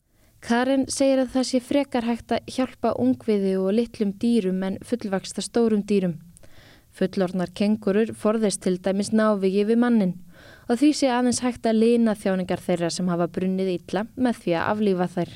[0.42, 5.44] Karin segir að það sé frekar hægt að hjálpa ungviði og litlum dýrum en fullvaksta
[5.44, 6.16] stórum dýrum.
[6.98, 10.16] Fullornar kengurur forðist til dæmis návigi við mannin
[10.66, 14.56] og því sé aðeins hægt að lina þjáningar þeirra sem hafa brunnið illa með því
[14.58, 15.32] að aflífa þær.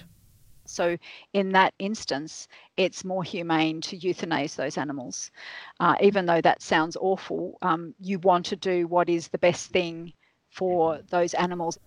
[0.67, 0.97] So
[1.33, 5.31] in that instance, it's more humane to euthanize those animals.
[5.79, 9.71] Uh, even though that sounds awful, um, you want to do what is the best
[9.71, 10.13] thing
[10.51, 11.79] for those animals.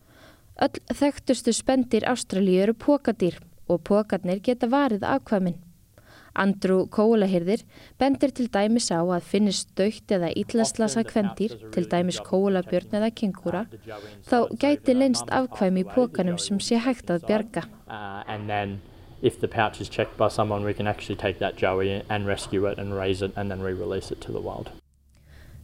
[0.59, 3.37] Öll þekktustu spendir Ástralíu eru pókadýr
[3.71, 5.55] og pókarnir geta varið afkvæmin.
[6.39, 7.63] Andrew kólahyrðir
[7.99, 13.63] bendir til dæmis á að finnist dögt eða íllaslasa kvendir, til dæmis kólabjörn eða kengúra,
[14.29, 17.63] þá gæti leinst afkvæmi í pókanum sem sé hægt að bjarga.
[17.89, 18.23] Uh,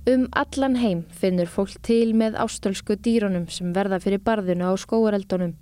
[0.08, 5.56] Um allan heim finnur fólk til með ástölsku dýrunum sem verða fyrir barðinu á skóareldunum.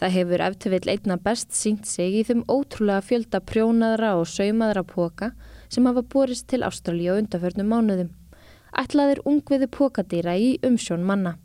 [0.00, 5.34] Það hefur eftirvill einna best sínt sig í þeim ótrúlega fjölda prjónaðra og saumaðra póka
[5.68, 8.08] sem hafa borist til Ástralja og undarförnum mánuðum.
[8.72, 11.36] Ætlaðir ungviði pókadýra í umsjón manna.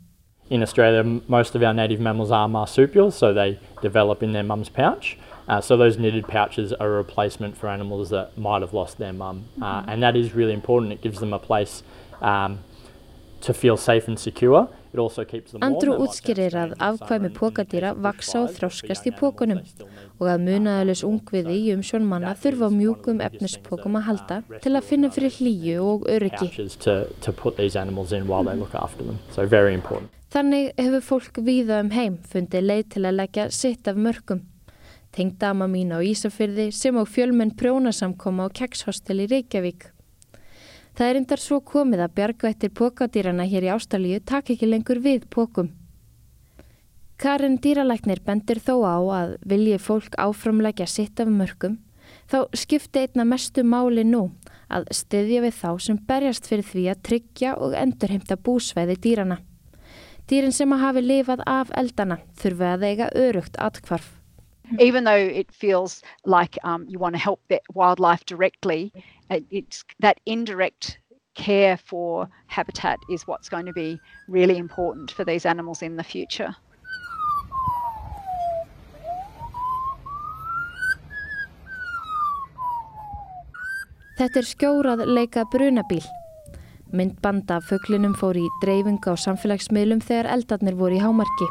[0.48, 4.70] In Australia, most of our native mammals are marsupials, so they develop in their mum's
[4.70, 5.18] pouch.
[5.46, 9.12] Uh, so those knitted pouches are a replacement for animals that might have lost their
[9.12, 9.44] mum.
[9.60, 10.92] Uh, and that is really important.
[10.92, 11.82] It gives them a place
[12.24, 12.58] um,
[13.44, 14.66] to feel safe and secure.
[14.94, 19.58] Andrew útskýrir að afkvæmi pókadýra vaksa og þróskast í pókunum
[20.20, 24.86] og að munaðalus ungviði í umsjón manna þurfa á mjúkum efnispókum að halda til að
[24.86, 26.48] finna fyrir hlýju og öryggi.
[30.34, 34.44] Þannig hefur fólk víða um heim fundið leið til að leggja sitt af mörgum.
[35.14, 39.93] Tengdama mín á Ísafyrði sem á fjölmenn prjónasamkoma á Kekshostel í Reykjavík.
[40.94, 45.24] Það er endar svo komið að bjargvættir pókadýrana hér í Ástralíu tak ekki lengur við
[45.26, 45.72] pókum.
[47.18, 51.80] Karin dýralæknir bendir þó á að vilji fólk áframleggja sitt af mörgum,
[52.30, 54.28] þá skipti einna mestu máli nú
[54.70, 59.40] að styðja við þá sem berjast fyrir því að tryggja og endurheimta búsveiði dýrana.
[60.30, 64.14] Dýrin sem að hafi lifað af eldana þurfa að eiga örugt atkvarf.
[64.80, 68.92] Even though it feels like um, you want to help the wildlife directly,
[69.30, 70.98] it's that indirect
[71.34, 76.04] care for habitat is what's going to be really important for these animals in the
[76.04, 76.54] future.
[84.14, 86.04] Þetta er skjórað leika brunabíl.
[86.94, 91.48] Myndband af föglinum fór í dreifinga á samfélagsmiðlum þegar eldarnir voru í hámarki.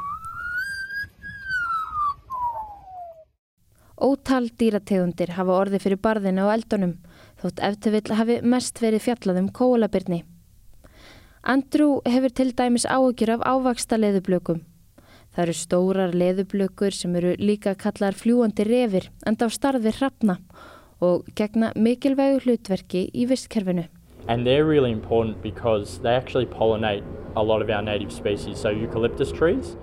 [3.99, 6.95] Ótal dýrategundir hafa orði fyrir barðinu á eldunum
[7.43, 10.23] þótt eftirvill hafi mest verið fjallað um kólabyrni.
[11.43, 14.61] Andrew hefur til dæmis áökjur af ávaksta leðublökum.
[15.35, 20.37] Það eru stórar leðublökur sem eru líka kallar fljúandi revir enda á starfi hrafna
[21.03, 23.89] og gegna mikilvægu hlutverki í vistkerfinu.
[24.27, 27.03] And they're really important because they actually pollinate
[27.35, 29.75] a lot of our native species, so eucalyptus trees.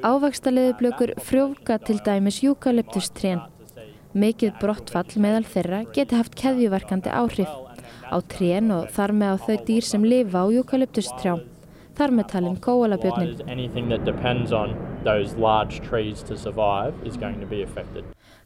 [0.00, 3.42] Ávaksta leðublökur frjóka til dæmis eukalyptustrén
[4.10, 7.50] Mikið brottfall meðal þeirra geti haft keðjuverkandi áhrif
[8.10, 11.44] á trén og þar með á þau dýr sem lifa á eukalyptustrjám.
[11.94, 13.38] Þar með talin kóalabjörnin.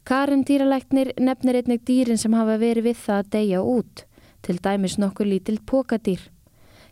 [0.05, 4.05] Karin dýralæknir nefnir einnig dýrin sem hafa verið við það að deyja út,
[4.45, 6.21] til dæmis nokkur lítill pókadýr.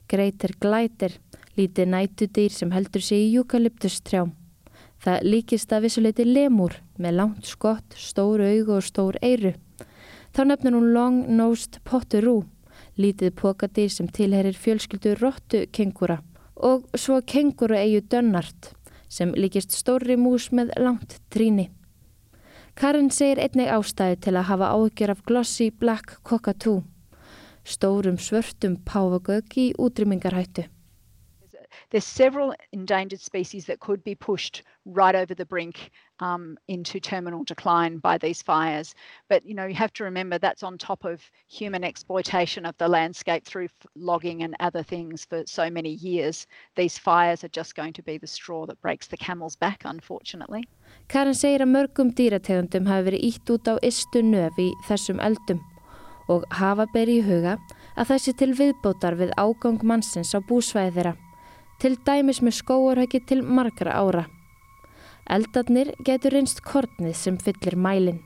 [0.09, 1.19] Greitir glætir,
[1.61, 4.33] lítið nætudýr sem heldur sig í eukalyptustrjám.
[5.03, 9.53] Það líkist að vissuleiti lemur með langt skott, stór augu og stór eiru.
[10.33, 12.45] Þá nefnir hún long-nosed potteroo,
[12.97, 16.21] lítið pokadýr sem tilherir fjölskyldu róttu kengura
[16.63, 18.73] og svo kenguru eigu dönnart
[19.13, 21.71] sem líkist stóri mús með langt tríni.
[22.79, 26.85] Karin segir einnig ástæði til að hafa ágjör af glossy black cockatoo,
[27.65, 30.69] stórum svörtum páfagögg í útrymmingarhættu.
[31.91, 35.91] there's several endangered species that could be pushed right over the brink
[36.23, 38.95] um, into terminal decline by these fires.
[39.29, 42.89] But you know, you have to remember that's on top of human exploitation of the
[42.89, 46.47] landscape through logging and other things for so many years.
[46.77, 50.63] These fires are just going to be the straw that breaks the camel's back, unfortunately.
[51.09, 55.61] Karin segir að mörgum dýrategundum hafi verið ítt út á istu nöf í þessum eldum
[56.31, 57.57] og hafa beri í huga
[57.99, 61.15] að þessi til viðbótar við ágang mannsins á búsvæði þeirra.
[61.83, 64.27] til dæmis með skóarhæki til margra ára.
[65.31, 68.21] Eldarnir getur reynst kortnið sem fyllir mælinn.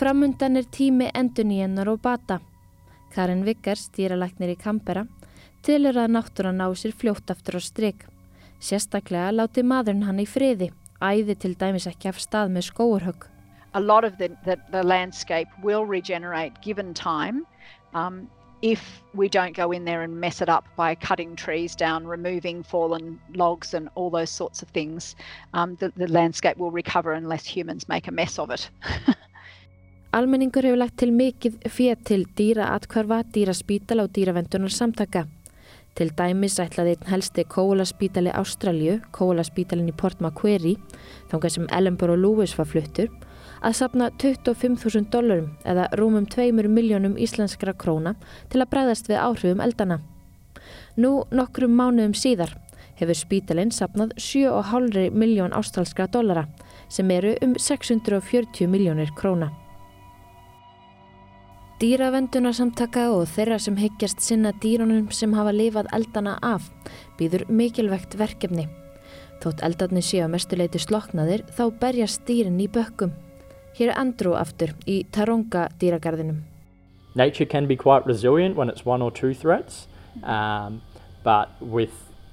[0.00, 2.38] Framundan er tími enduníennar og bata.
[3.12, 5.02] Karin Vickers, dýralæknir í Kampera,
[5.66, 8.06] tilur að náttúra ná sér fljótt aftur á stryk.
[8.64, 10.70] Sérstaklega láti maðurinn hann í friði
[11.04, 13.28] æði til dæmis ekki af stað með skóurhögg.
[13.74, 17.46] A lot of the, the, the landscape will regenerate given time
[17.94, 18.28] um,
[18.62, 22.62] if we don't go in there and mess it up by cutting trees down, removing
[22.62, 25.16] fallen logs and all those sorts of things.
[25.54, 28.68] Um, the, the landscape will recover unless humans make a mess of it.
[30.12, 35.28] Almenningur hefur lagt til mikið fétt til dýra atkvarfa, dýra spítala og dýravendunar samtaka.
[35.94, 40.78] Til dæmis ætlaði einn helsti kólaspítali Ástralju, kólaspítalin í Port Macquarie,
[41.30, 43.06] þángar sem Ellenborough Lewis var fluttur,
[43.60, 48.14] að sapna 25.000 dólarum eða rúmum 2 miljónum íslenskra króna
[48.48, 50.00] til að bregðast við áhrifum eldana.
[50.96, 52.56] Nú nokkrum mánuðum síðar
[53.00, 56.46] hefur spítalinn sapnað 7,5 miljón ástralskra dólara
[56.88, 59.50] sem eru um 640 miljónir króna.
[61.80, 66.66] Dýravendunarsamtaka og þeirra sem hyggjast sinna dýrunum sem hafa lifað eldana af
[67.16, 68.66] býður mikilvægt verkefni.
[69.40, 73.14] Þótt eldarnir séu að mestuleiti sloknaðir þá berjast dýrin í bökkum.
[73.78, 76.42] Hér er Andrew aftur í Taronga dýragarðinum.
[77.14, 79.86] Nature can be quite resilient when it's one or two threats,
[80.22, 80.82] um,
[81.24, 81.90] but with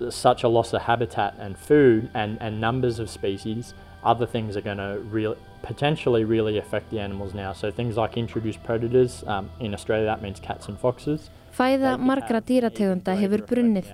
[0.10, 3.74] such a loss of habitat and food and, and numbers of species,
[4.04, 7.54] other things are going to real, potentially really affect the animals now.
[7.54, 11.30] So things like introduced predators, um, in Australia that means cats and foxes.
[11.58, 13.90] Fæða margra dýrategunda hefur brunnið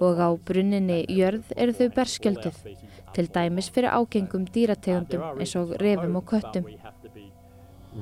[0.00, 2.56] og á brunninni jörð eru þau berskjölduð,
[3.14, 6.64] til dæmis fyrir ágengum dýrategundum eins og refum og köttum.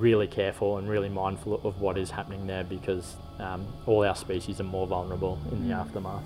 [0.01, 4.61] Really careful and really mindful of what is happening there because um, all our species
[4.61, 6.23] are more vulnerable in the aftermath.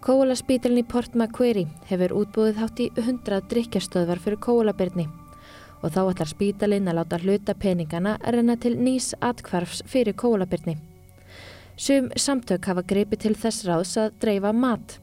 [0.00, 5.04] Kólaspítalinn í Port Macquarie hefur útbúið hátt í 100 drikkjastöðvar fyrir kólabirni
[5.82, 10.78] og þá ætlar spítalinn að láta hluta peningana að renna til nýs atkvarfs fyrir kólabirni.
[11.76, 14.98] Sum samtök hafa greipið til þess ráðs að dreifa mat.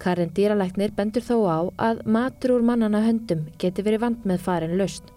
[0.00, 1.58] Karin dýralæknir bendur þó á
[1.90, 5.10] að matur úr mannana höndum geti verið vand með farin laust.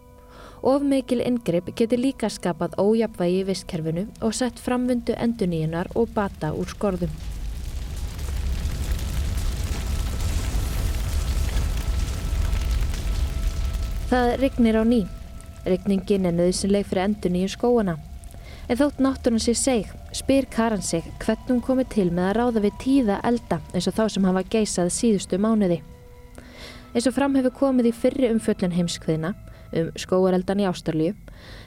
[0.60, 6.52] Of mikil ingreip geti líka skapað ójapvægi í visskerfinu og sett framvundu enduníunar og bata
[6.52, 7.16] úr skorðum.
[14.12, 15.02] Það rignir á ný.
[15.64, 18.02] Rigningin er nöðsynleg fyrir endun í skóana.
[18.68, 22.62] En þótt náttúrun sér seg, spyr Karan sig hvernig hún komið til með að ráða
[22.64, 25.80] við tíða elda eins og þá sem hafa geisað síðustu mánuði.
[26.94, 29.34] Eins og fram hefur komið í fyrri umföllun heimskviðina
[29.74, 31.16] um skóareldan í Ástralju,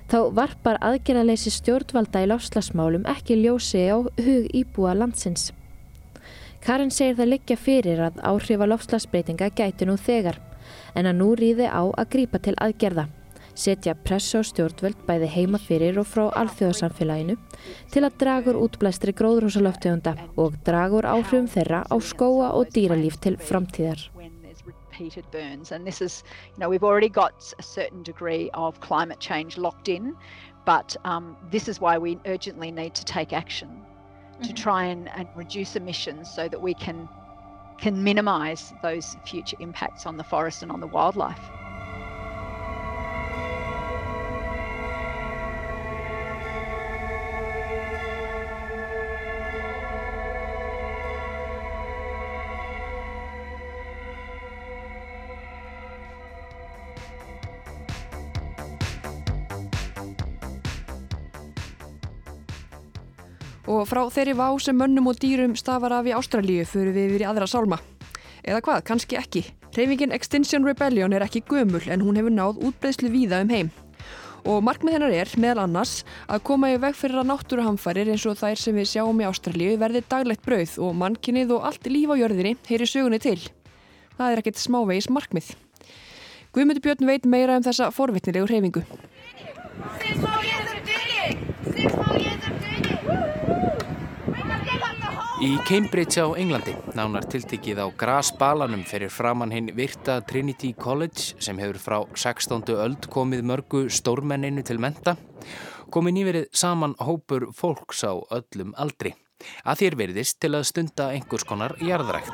[0.06, 5.50] þá varpar aðgerðaleysi stjórnvalda í lofslagsmálum ekki ljósi á hug íbúa landsins.
[6.62, 10.38] Karin segir það liggja fyrir að áhrifa lofslagsbreytinga gæti nú þegar
[10.94, 13.08] en að nú rýði á að grípa til aðgerða,
[13.56, 17.36] setja press á stjórnvöld bæði heima fyrir og frá alþjóðarsamfélaginu
[17.92, 24.10] til að dragur útblæstri gróðrúsalöftegunda og dragur áhrifum þeirra á skóa og dýralíf til framtíðar.
[24.66, 29.20] repeated burns and this is you know we've already got a certain degree of climate
[29.20, 30.16] change locked in
[30.64, 30.96] but
[31.50, 33.68] this is why we urgently need to take action
[34.42, 37.08] to try and, and reduce emissions so that we can
[37.78, 41.50] can minimise those future impacts on the forest and on the wildlife.
[63.86, 67.22] Og frá þeirri vá sem mönnum og dýrum stafar af í Ástralíu fyrir við yfir
[67.22, 67.76] í aðra sálma.
[68.42, 69.42] Eða hvað, kannski ekki.
[69.76, 73.70] Hreyfingin Extinction Rebellion er ekki gömul en hún hefur náð útbreyslu víða um heim.
[74.42, 78.40] Og markmið hennar er, meðal annars, að koma í veg fyrir að náttúruhamfærir eins og
[78.42, 82.18] þær sem við sjáum í Ástralíu verði daglegt brauð og mannkinnið og allt líf á
[82.18, 83.38] jörðinni heyri sögunni til.
[84.18, 85.54] Það er ekkert smávegis markmið.
[86.50, 88.82] Guðmundur Björn veit meira um þessa forvittnilegu hreyfingu.
[95.36, 101.60] Í Cambridge á Englandi, nánar tiltikið á grasbalanum fyrir framann hinn virta Trinity College sem
[101.60, 102.64] hefur frá 16.
[102.72, 105.18] öld komið mörgu stórmenninu til menta,
[105.92, 109.12] komið nýverið saman hópur fólks á öllum aldri.
[109.68, 112.32] Að þér verðist til að stunda einhvers konar jarðrækt.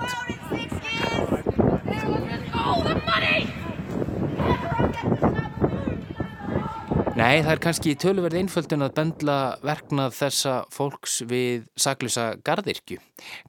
[7.23, 12.97] Nei, það er kannski töluverð einföldun að bendla verknað þessa fólks við saklusa gardirkju.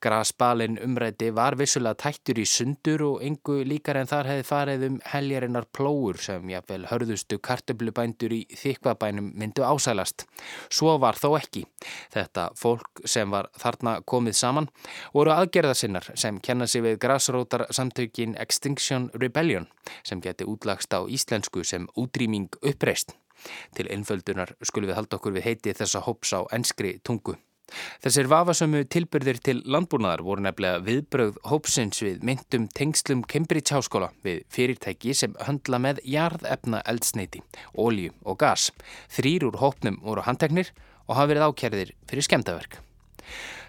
[0.03, 4.99] Grasbalin umræti var vissulega tættur í sundur og engu líkar en þar hefði farið um
[5.09, 10.27] heljarinnar plóur sem jáfnvel hörðustu kartöblubændur í þykvabænum myndu ásælast.
[10.69, 11.65] Svo var þó ekki.
[12.13, 14.69] Þetta fólk sem var þarna komið saman
[15.17, 19.65] voru aðgerðasinnar sem kenna sig við grasrótar samtökin Extinction Rebellion
[20.05, 23.17] sem geti útlagst á íslensku sem útrýming uppreist.
[23.77, 27.37] Til einföldunar skulum við halda okkur við heiti þessa hóps á enskri tungu.
[28.03, 34.43] Þessir vafasömu tilbyrðir til landbúnaðar voru nefnilega viðbröð hópsins við myndum tengslum Cambridge Háskóla við
[34.53, 37.41] fyrirtæki sem höndla með jarðefna eldsneiti,
[37.73, 38.69] ólju og gas.
[39.15, 40.73] Þrýr úr hópnum voru handteknir
[41.07, 42.79] og hafa verið ákjærðir fyrir skemdaverk.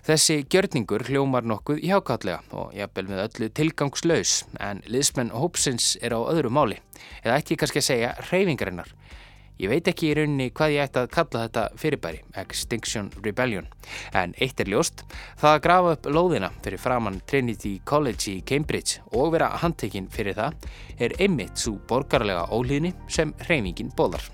[0.04, 6.20] Þessi gjörningur hljómar nokkuð hjákallega og jafnvel með öllu tilgangslaus en liðsmenn hópsins er á
[6.20, 6.76] öðru máli
[7.22, 8.90] eða ekki kannski að segja reyfingarinnar.
[9.62, 13.68] Ég veit ekki í rauninni hvað ég ætti að kalla þetta fyrirbæri, Extinction Rebellion,
[14.10, 15.04] en eitt er ljóst,
[15.38, 20.34] það að grafa upp lóðina fyrir framann Trinity College í Cambridge og vera handtekinn fyrir
[20.40, 24.26] það er einmitt svo borgarlega ólíðni sem reyfingin bóðar.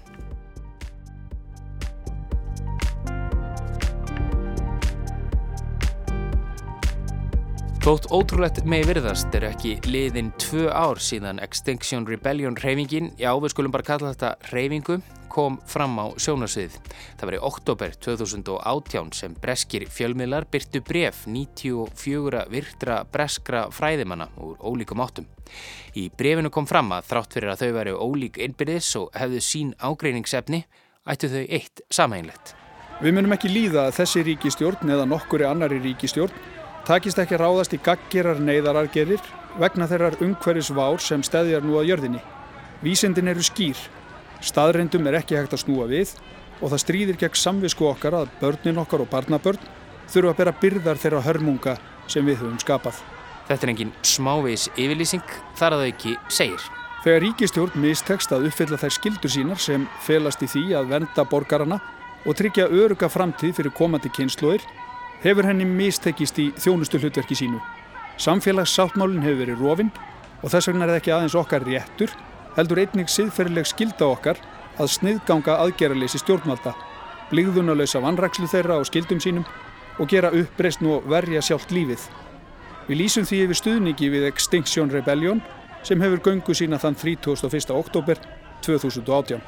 [7.81, 13.55] Þótt ótrúlegt megi virðast er ekki liðin tvö ár síðan Extinction Rebellion reyfingin, já við
[13.55, 14.99] skulum bara kalla þetta reyfingu,
[15.33, 16.77] kom fram á sjónasvið.
[17.17, 24.61] Það var í oktober 2018 sem breskir fjölmiðlar byrtu bref 94 virtra breskra fræðimanna úr
[24.61, 25.33] ólíkum áttum.
[25.97, 29.75] Í brefinu kom fram að þrátt fyrir að þau væri ólík innbyrðis og hefðu sín
[29.81, 30.67] ágreiningsefni,
[31.09, 32.59] ættu þau eitt samhænlegt.
[33.01, 37.81] Við munum ekki líða að þessi ríkistjórn eða nokkuri annari ríkistjórn takist ekki ráðast í
[37.83, 39.23] gaggerar neyðarargerir
[39.61, 42.23] vegna þeirrar umhverfis vár sem stæðjar nú að jörðinni.
[42.81, 43.79] Vísindin eru skýr,
[44.41, 46.15] staðrindum er ekki hægt að snúa við
[46.61, 49.71] og það stríðir gegn samvisku okkar að börnin okkar og barnabörn
[50.11, 51.77] þurfa að bera byrðar þeirra hörmunga
[52.11, 52.99] sem við höfum skapað.
[53.49, 56.67] Þetta er engin smávegis yfirlýsing þar að þau ekki segir.
[57.01, 61.81] Þegar ríkistjórn mistekst að uppfylla þær skildur sínar sem felast í því að venda borgarana
[62.29, 64.67] og tryggja öruga framtíð fyrir komandi kynnslóðir
[65.25, 67.61] hefur henni mistekist í þjónustu hlutverki sínu.
[68.21, 69.93] Samfélagssáttmálinn hefur verið rofinn
[70.41, 72.15] og þess vegna er það ekki aðeins okkar réttur,
[72.57, 74.41] heldur einnig siðferðileg skilda okkar
[74.81, 76.73] að sniðganga aðgerraleysi stjórnvalda,
[77.31, 79.47] blíðunalösa vannrakslu þeirra á skildum sínum
[80.01, 82.07] og gera uppreist nú verja sjálft lífið.
[82.89, 85.43] Við lýsum því yfir stuðningi við Extinction Rebellion
[85.87, 87.75] sem hefur göngu sína þann 31.
[87.77, 88.21] oktober
[88.65, 89.45] 2018.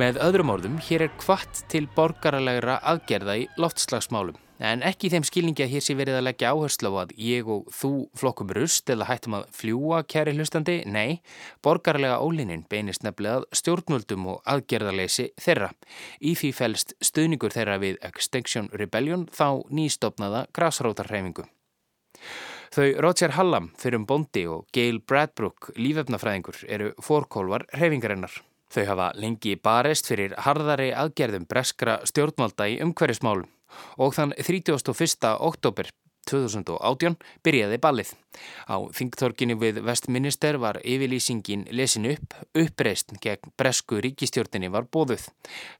[0.00, 4.38] Með öðrum orðum, hér er kvart til borgaralegra aðgerða í loftslagsmálum.
[4.60, 7.46] En ekki í þeim skilningi að hér sé verið að leggja áherslu á að ég
[7.48, 7.90] og þú
[8.20, 10.74] flokkum rust eða hættum að fljúa kæri hlustandi.
[10.84, 11.22] Nei,
[11.64, 15.70] borgarlega ólinin beinist nefnilega stjórnvöldum og aðgerðarleysi þeirra.
[16.20, 21.46] Í því fælst stuðningur þeirra við Extinction Rebellion þá nýstofnaða grásrótarhreifingu.
[22.70, 28.36] Þau Roger Hallam, fyrirum Bondi og Gail Bradbrook, lífefnafræðingur, eru fórkólvar hreifingarinnar.
[28.70, 33.48] Þau hafa lengi barist fyrir harðari aðgerðum breskra stjórnvalda í umhverjusmálum
[33.98, 35.34] og þann 31.
[35.38, 35.90] oktober
[36.28, 38.12] 2018 byrjaði ballið.
[38.70, 45.26] Á þingtorkinu við Vestminister var yfirlýsingin lesin upp, uppreist gegn bresku ríkistjórninni var bóðuð.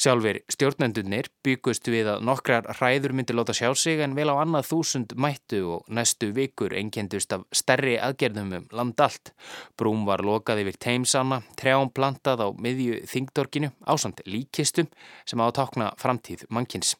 [0.00, 4.70] Sjálfur stjórnendunir byggust við að nokkrar hræður myndi láta sjá sig en vel á annað
[4.72, 9.34] þúsund mættu og næstu vikur einkendust af stærri aðgerðum um land allt.
[9.78, 14.90] Brúm var lokað yfir teimsanna, trjám plantað á miðju þingtorkinu ásand líkistum
[15.24, 16.96] sem á að takna framtíð mannkins.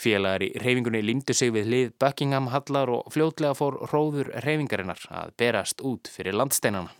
[0.00, 5.34] Félagar í reyfingunni límdu sig við lið Buckingham Hallar og fljótlega fór róður reyfingarinnar að
[5.40, 6.94] berast út fyrir landsteinana.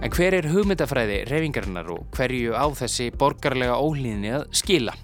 [0.00, 4.94] En hver er hugmyndafræði reyfingarinnar og hverju á þessi borgarlega ólíðinni að skila?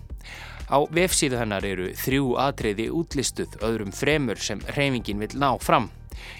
[0.66, 5.90] Á vefsíðu hennar eru þrjú atriði útlistuð öðrum fremur sem reyfingin vil ná fram.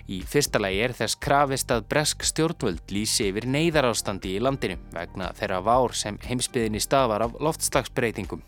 [0.09, 5.33] Í fyrsta lagi er þess krafist að bresk stjórnvöld lýsi yfir neyðarástandi í landinu vegna
[5.39, 8.45] þeirra vár sem heimsbyðinni stafar af loftslagsbreytingum.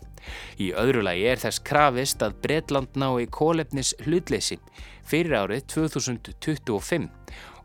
[0.59, 4.59] Í öðru lagi er þess krafist að Breitland nái kólefnis hlutleysi
[5.09, 7.07] fyrir árið 2025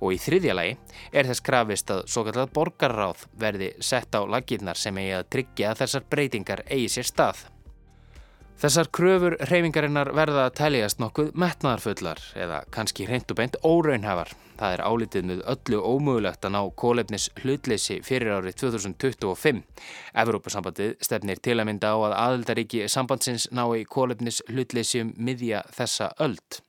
[0.01, 0.77] og í þriðja lagi
[1.13, 5.75] er þess krafist að svo kallar borgarráð verði sett á lagirnar sem eigi að tryggja
[5.81, 7.45] þessar breytingar eigi sér stað.
[8.63, 14.31] Þessar kröfur reyfingarinnar verða að tæljast nokkuð metnaðarfullar eða kannski hreint og beint óraunhafar.
[14.55, 19.65] Það er álitið með öllu ómögulegt að ná kólefnis hlutleysi fyrir árið 2025.
[20.23, 26.13] Evrópasambandið stefnir til að mynda á að aðildaríki sambandsins nái kólefnis hlutleysi um miðja þessa
[26.23, 26.63] öld.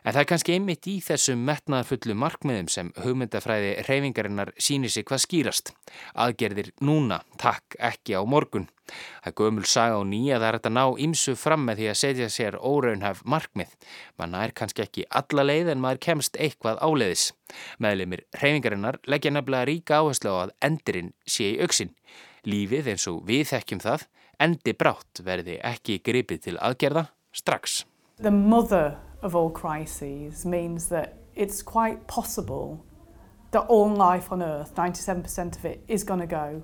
[0.00, 5.24] En það er kannski einmitt í þessum metnaðarfullu markmiðum sem hugmyndafræði reyfingarinnar sínir sig hvað
[5.26, 5.72] skýrast.
[6.16, 8.68] Aðgerðir núna, takk, ekki á morgun.
[9.24, 12.56] Það gömul saga og nýja er að ná ímsu fram með því að setja sér
[12.58, 13.74] óraunhaf markmið.
[14.18, 17.30] Manna er kannski ekki alla leið en maður kemst eitthvað áleiðis.
[17.78, 21.92] Meðlemið reyfingarinnar leggja nefnilega ríka áherslu á að endurinn sé í auksin.
[22.48, 24.08] Lífið eins og við þekkjum það,
[24.40, 27.84] endi brátt verði ekki gripið til aðgerða strax.
[29.22, 32.82] Of all crises means that it's quite possible
[33.50, 36.62] that all life on earth, 97% of it, is going to go,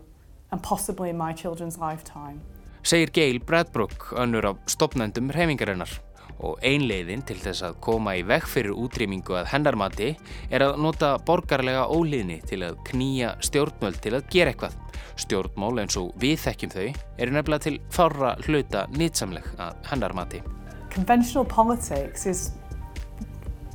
[0.51, 2.41] and possibly in my children's lifetime.
[2.83, 6.01] Segir Gail Bradbrook, önnur af stopnendum reyfingarinnar.
[6.39, 10.11] Og einleiðin til þess að koma í vekk fyrir útrýmingu að hennarmati
[10.51, 14.77] er að nota borgarlega ólíðni til að knýja stjórnmöld til að gera eitthvað.
[15.17, 20.45] Stjórnmál eins og við þekkjum þau eru nefnilega til fára hluta nýtsamleg að hennarmati.
[20.97, 22.53] Conventional politics is,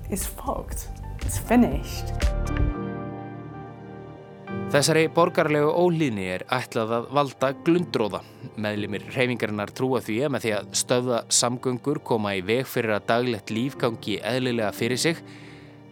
[0.09, 0.87] is fucked.
[1.21, 2.09] It's finished.
[4.73, 8.23] Þessari borgarlegu ólíðni er ætlað að valda glundróða.
[8.57, 13.07] Meðlimir reyfingarinnar trúa því að með því að stöða samgöngur koma í veg fyrir að
[13.13, 15.21] daglegt líf gangi eðlilega fyrir sig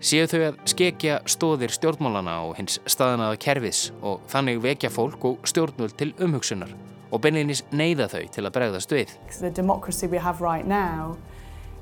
[0.02, 5.46] séu þau að skekja stóðir stjórnmálana og hins staðanaða kerfis og þannig vekja fólk og
[5.52, 6.74] stjórnvöld til umhugsunar
[7.12, 9.14] og benninis neyða þau til að bregðast við.
[9.40, 11.18] The democracy we have right now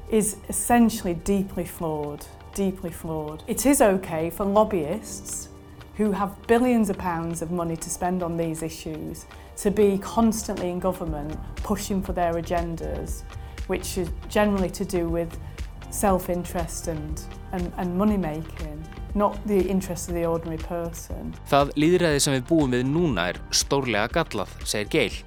[0.09, 2.25] is essentially deeply flawed,
[2.55, 3.43] deeply flawed.
[3.47, 5.49] It is okay for lobbyists
[5.97, 9.25] who have billions of pounds of money to spend on these issues
[9.57, 13.23] to be constantly in government pushing for their agendas,
[13.65, 15.37] which is generally to do with
[15.89, 17.21] self-interest and,
[17.51, 18.87] and, and money making,
[21.49, 25.19] Það líðræði sem við búum við núna er stórlega gallað, segir Geil,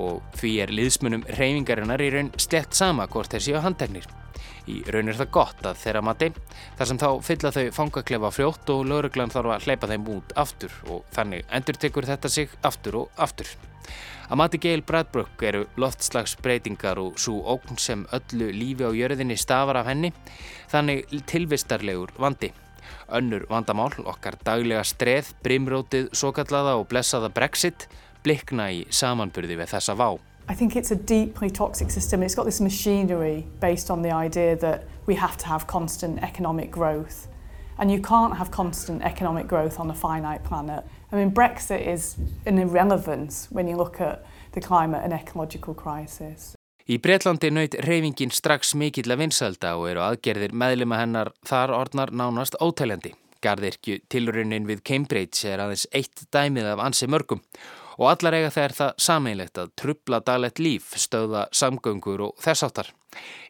[0.00, 4.08] og því er liðsmunum reyfingarinnar í raun slett sama hvort þeir séu handteknir.
[4.70, 6.28] Í raun er það gott að þeirra mati
[6.78, 10.76] þar sem þá fylla þau fangaklefa frjótt og lauruglan þarf að hleypa þeim út aftur
[10.90, 13.50] og þannig endur tekur þetta sig aftur og aftur.
[14.30, 19.80] Að mati Gail Bradbrook eru loftslagsbreytingar og svo ókn sem öllu lífi á jörðinni stafar
[19.80, 20.12] af henni
[20.70, 22.52] þannig tilvistarlegur vandi.
[23.12, 27.88] Önnur vandamál, okkar daglega streð, brimrótið, svo kallaða og blessaða Brexit
[28.24, 30.18] blikna í samanburði við þessa vá.
[30.48, 32.22] I think it's a deeply toxic system.
[32.22, 36.70] It's got this machinery based on the idea that we have to have constant economic
[36.70, 37.28] growth.
[37.78, 40.84] And you can't have constant economic growth on a finite planet.
[41.12, 46.56] I mean, Brexit is an irrelevance when you look at the climate and ecological crisis.
[46.88, 52.14] Í Breitlandi naut reyfingin strax mikill að vinsalda og eru aðgerðir meðlema hennar þar orðnar
[52.16, 53.12] nánast ótæljandi.
[53.44, 57.40] Garðirkju tilraunin við Cambridge er aðeins eitt dæmið af ansi mörgum
[58.00, 62.92] og allar eiga þeir það sameinlegt að trubla daglegt líf, stöða samgöngur og þess áttar.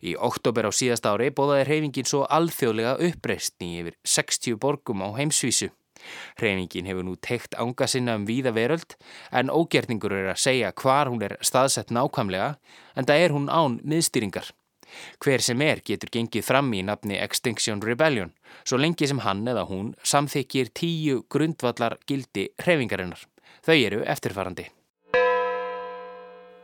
[0.02, 5.08] Í oktober á síðast ári bóðaði reyfingin svo alþjóðlega uppreist í yfir 60 borgum á
[5.18, 5.70] heimsvísu.
[6.40, 8.96] Reyfingin hefur nú teikt ánga sinna um víða veröld
[9.32, 12.54] en ógerningur er að segja hvar hún er staðsett nákvæmlega
[12.96, 14.52] en það er hún án miðstýringar.
[15.22, 18.32] Hver sem er getur gengið fram í nafni Extinction Rebellion
[18.64, 23.22] svo lengi sem hann eða hún samþykjir tíu grundvallar gildi reyfingarinnar.
[23.66, 24.66] Þau eru eftirfarandi.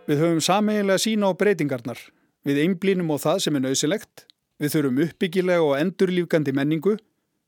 [0.06, 1.98] Við höfum sameiginlega sína á breytingarnar.
[2.46, 4.26] Við einblínum á það sem er nöðsilegt.
[4.62, 6.94] Við þurfum uppbyggilega og endurlífgandi menningu.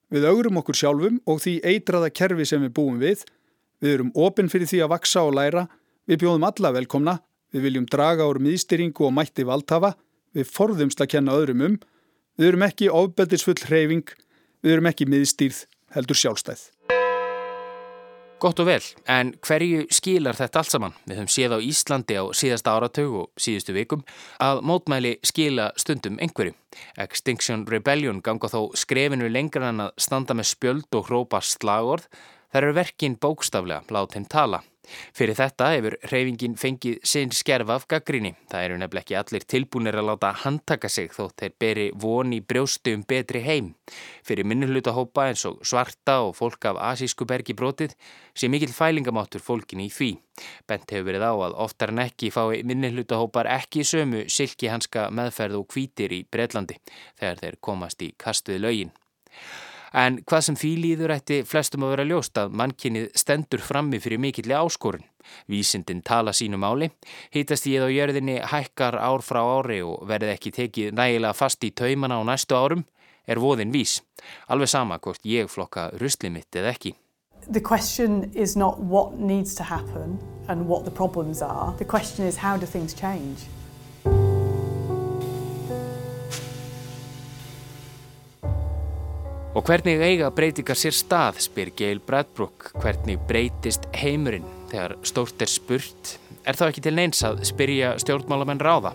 [0.09, 3.25] Við augrum okkur sjálfum og því eitraða kerfi sem við búum við.
[3.83, 5.67] Við erum ofinn fyrir því að vaksa og læra.
[6.09, 7.19] Við bjóðum alla velkomna.
[7.53, 9.95] Við viljum draga úr miðstyringu og mætti valdhafa.
[10.37, 11.77] Við forðumst að kenna öðrum um.
[12.41, 14.09] Við erum ekki ofbeldisfull hreyfing.
[14.65, 16.69] Við erum ekki miðstýrð heldur sjálfstæð.
[18.39, 20.93] Gott og vel, en hverju skilar þetta allt saman?
[21.11, 24.05] Við höfum séð á Íslandi á síðasta áratug og síðustu vikum
[24.39, 26.55] að mótmæli skila stundum einhverju.
[27.03, 32.07] Extinction Rebellion ganga þó skrefinu lengra en að standa með spjöld og hrópa slagorð.
[32.55, 34.63] Það eru verkin bókstaflega, látum tala.
[35.17, 38.35] Fyrir þetta hefur reyfingin fengið sinn skerf af gaggrinni.
[38.51, 42.41] Það eru nefnileg ekki allir tilbúinir að láta handtaka sig þótt þeir beri von í
[42.41, 43.73] brjóstu um betri heim.
[44.27, 47.95] Fyrir minnulutahópa eins og svarta og fólk af asísku bergi brotið
[48.35, 50.11] sé mikill fælingamáttur fólkin í því.
[50.69, 55.63] Bent hefur verið á að oftar en ekki fái minnulutahópar ekki sömu silki hanska meðferð
[55.63, 56.79] og kvítir í Breitlandi
[57.19, 58.95] þegar þeir komast í kastuði lögin.
[59.93, 64.21] En hvað sem því líður ætti flestum að vera ljóst að mannkynnið stendur frammi fyrir
[64.23, 65.07] mikilli áskorun.
[65.49, 66.91] Vísindin tala sínu máli,
[67.35, 71.73] hýtast í eða jörðinni hækkar ár frá ári og verði ekki tekið nægilega fast í
[71.77, 72.87] taumana á næstu árum,
[73.29, 73.99] er voðin vís.
[74.49, 76.95] Alveg sama hvort ég flokka rusli mitt eða ekki.
[77.51, 80.19] The question is not what needs to happen
[80.49, 81.75] and what the problems are.
[81.79, 83.49] The question is how do things change?
[89.59, 95.51] Og hvernig eiga breytingar sér stað, spyr Gail Bradbrook, hvernig breytist heimurinn þegar stórt er
[95.51, 96.13] spurt?
[96.47, 98.93] Er þá ekki til neins að spyrja stjórnmálamenn ráða?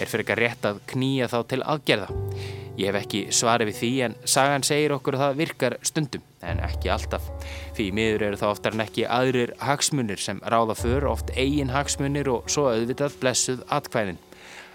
[0.00, 2.08] Er fyrir ekki rétt að knýja þá til aðgerða?
[2.80, 6.64] Ég hef ekki svarið við því en sagan segir okkur að það virkar stundum, en
[6.64, 7.28] ekki alltaf.
[7.76, 12.32] Því miður eru þá oftar en ekki aðrir hagsmunir sem ráða för, oft eigin hagsmunir
[12.32, 14.24] og svo auðvitað blessuð atkvæðin.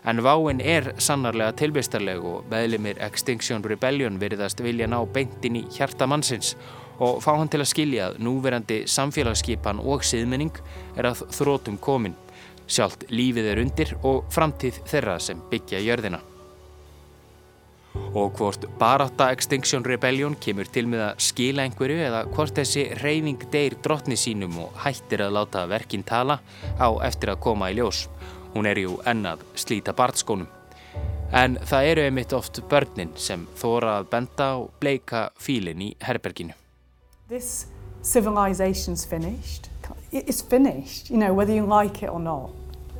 [0.01, 6.07] En váin er sannarlega tilbystarleg og meðlimir Extinction Rebellion veriðast vilja ná beintin í hjarta
[6.09, 6.55] mannsins
[7.01, 10.57] og fá hann til að skilja að núverandi samfélagsskipan og siðmenning
[10.97, 12.17] er að þrótum komin.
[12.65, 16.21] Sjálft lífið er undir og framtíð þeirra sem byggja jörðina.
[18.15, 23.49] Og hvort Baráta Extinction Rebellion kemur til með að skila einhverju eða hvort þessi reyfing
[23.53, 26.39] deyr drottni sínum og hættir að láta verkinn tala
[26.79, 28.07] á eftir að koma í ljós.
[28.53, 28.97] Hún er jú
[29.55, 29.93] slíta.
[31.31, 36.51] En það eru einmitt oft börnin sem þóra að benda og bleika fílinn í herberginu.
[37.29, 37.67] This
[38.03, 39.69] civilization's finished.
[40.11, 42.51] It's finished, you know, whether you like it or not.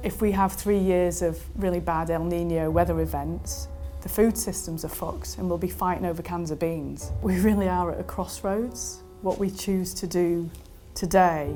[0.04, 3.68] If we have three years of really bad El Nino weather events,
[4.02, 7.12] the food systems are fucked and we'll be fighting over cans of beans.
[7.22, 9.04] We really are at a crossroads.
[9.22, 10.50] What we choose to do
[10.96, 11.54] today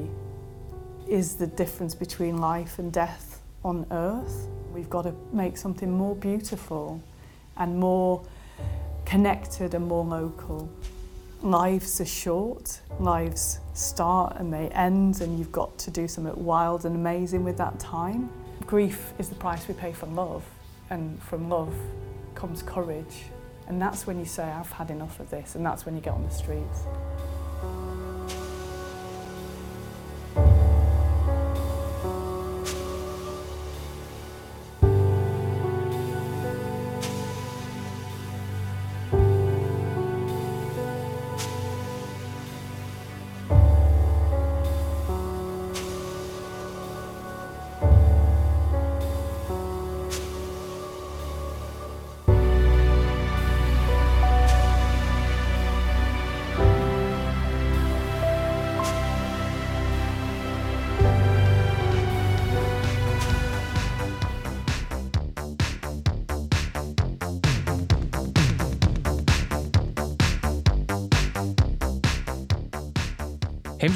[1.08, 3.35] is the difference between life and death
[3.66, 4.47] on earth.
[4.72, 7.01] We've got to make something more beautiful
[7.57, 8.24] and more
[9.05, 10.70] connected and more local.
[11.41, 16.86] Lives are short, lives start and they end, and you've got to do something wild
[16.86, 18.30] and amazing with that time.
[18.66, 20.43] Grief is the price we pay for love,
[20.89, 21.76] and from love
[22.36, 23.26] comes courage.
[23.68, 26.13] And that's when you say, I've had enough of this, and that's when you get
[26.13, 26.84] on the streets.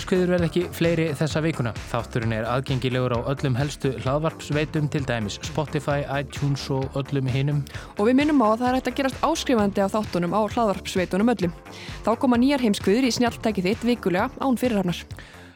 [0.10, 1.72] Heimskviður verð ekki fleiri þessa vikuna.
[1.92, 7.60] Þátturinn er aðgengilegur á öllum helstu hlaðvarpsveitum til dæmis Spotify, iTunes og öllum hinnum.
[8.02, 11.30] Og við minnum á að það er hægt að gerast áskrifandi á þáttunum á hlaðvarpsveitunum
[11.36, 11.54] öllum.
[12.02, 15.04] Þá koma nýjar heimskviður í snjáltæki þitt vikulega án fyrirhafnar.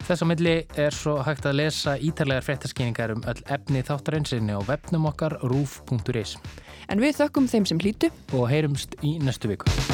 [0.05, 4.61] Þess á milli er svo hægt að lesa ítarlegar fréttaskýningar um öll efni þáttarinsinni á
[4.69, 6.37] webnum okkar roof.is.
[6.93, 9.92] En við þökkum þeim sem hlýtu og heyrumst í næstu viku.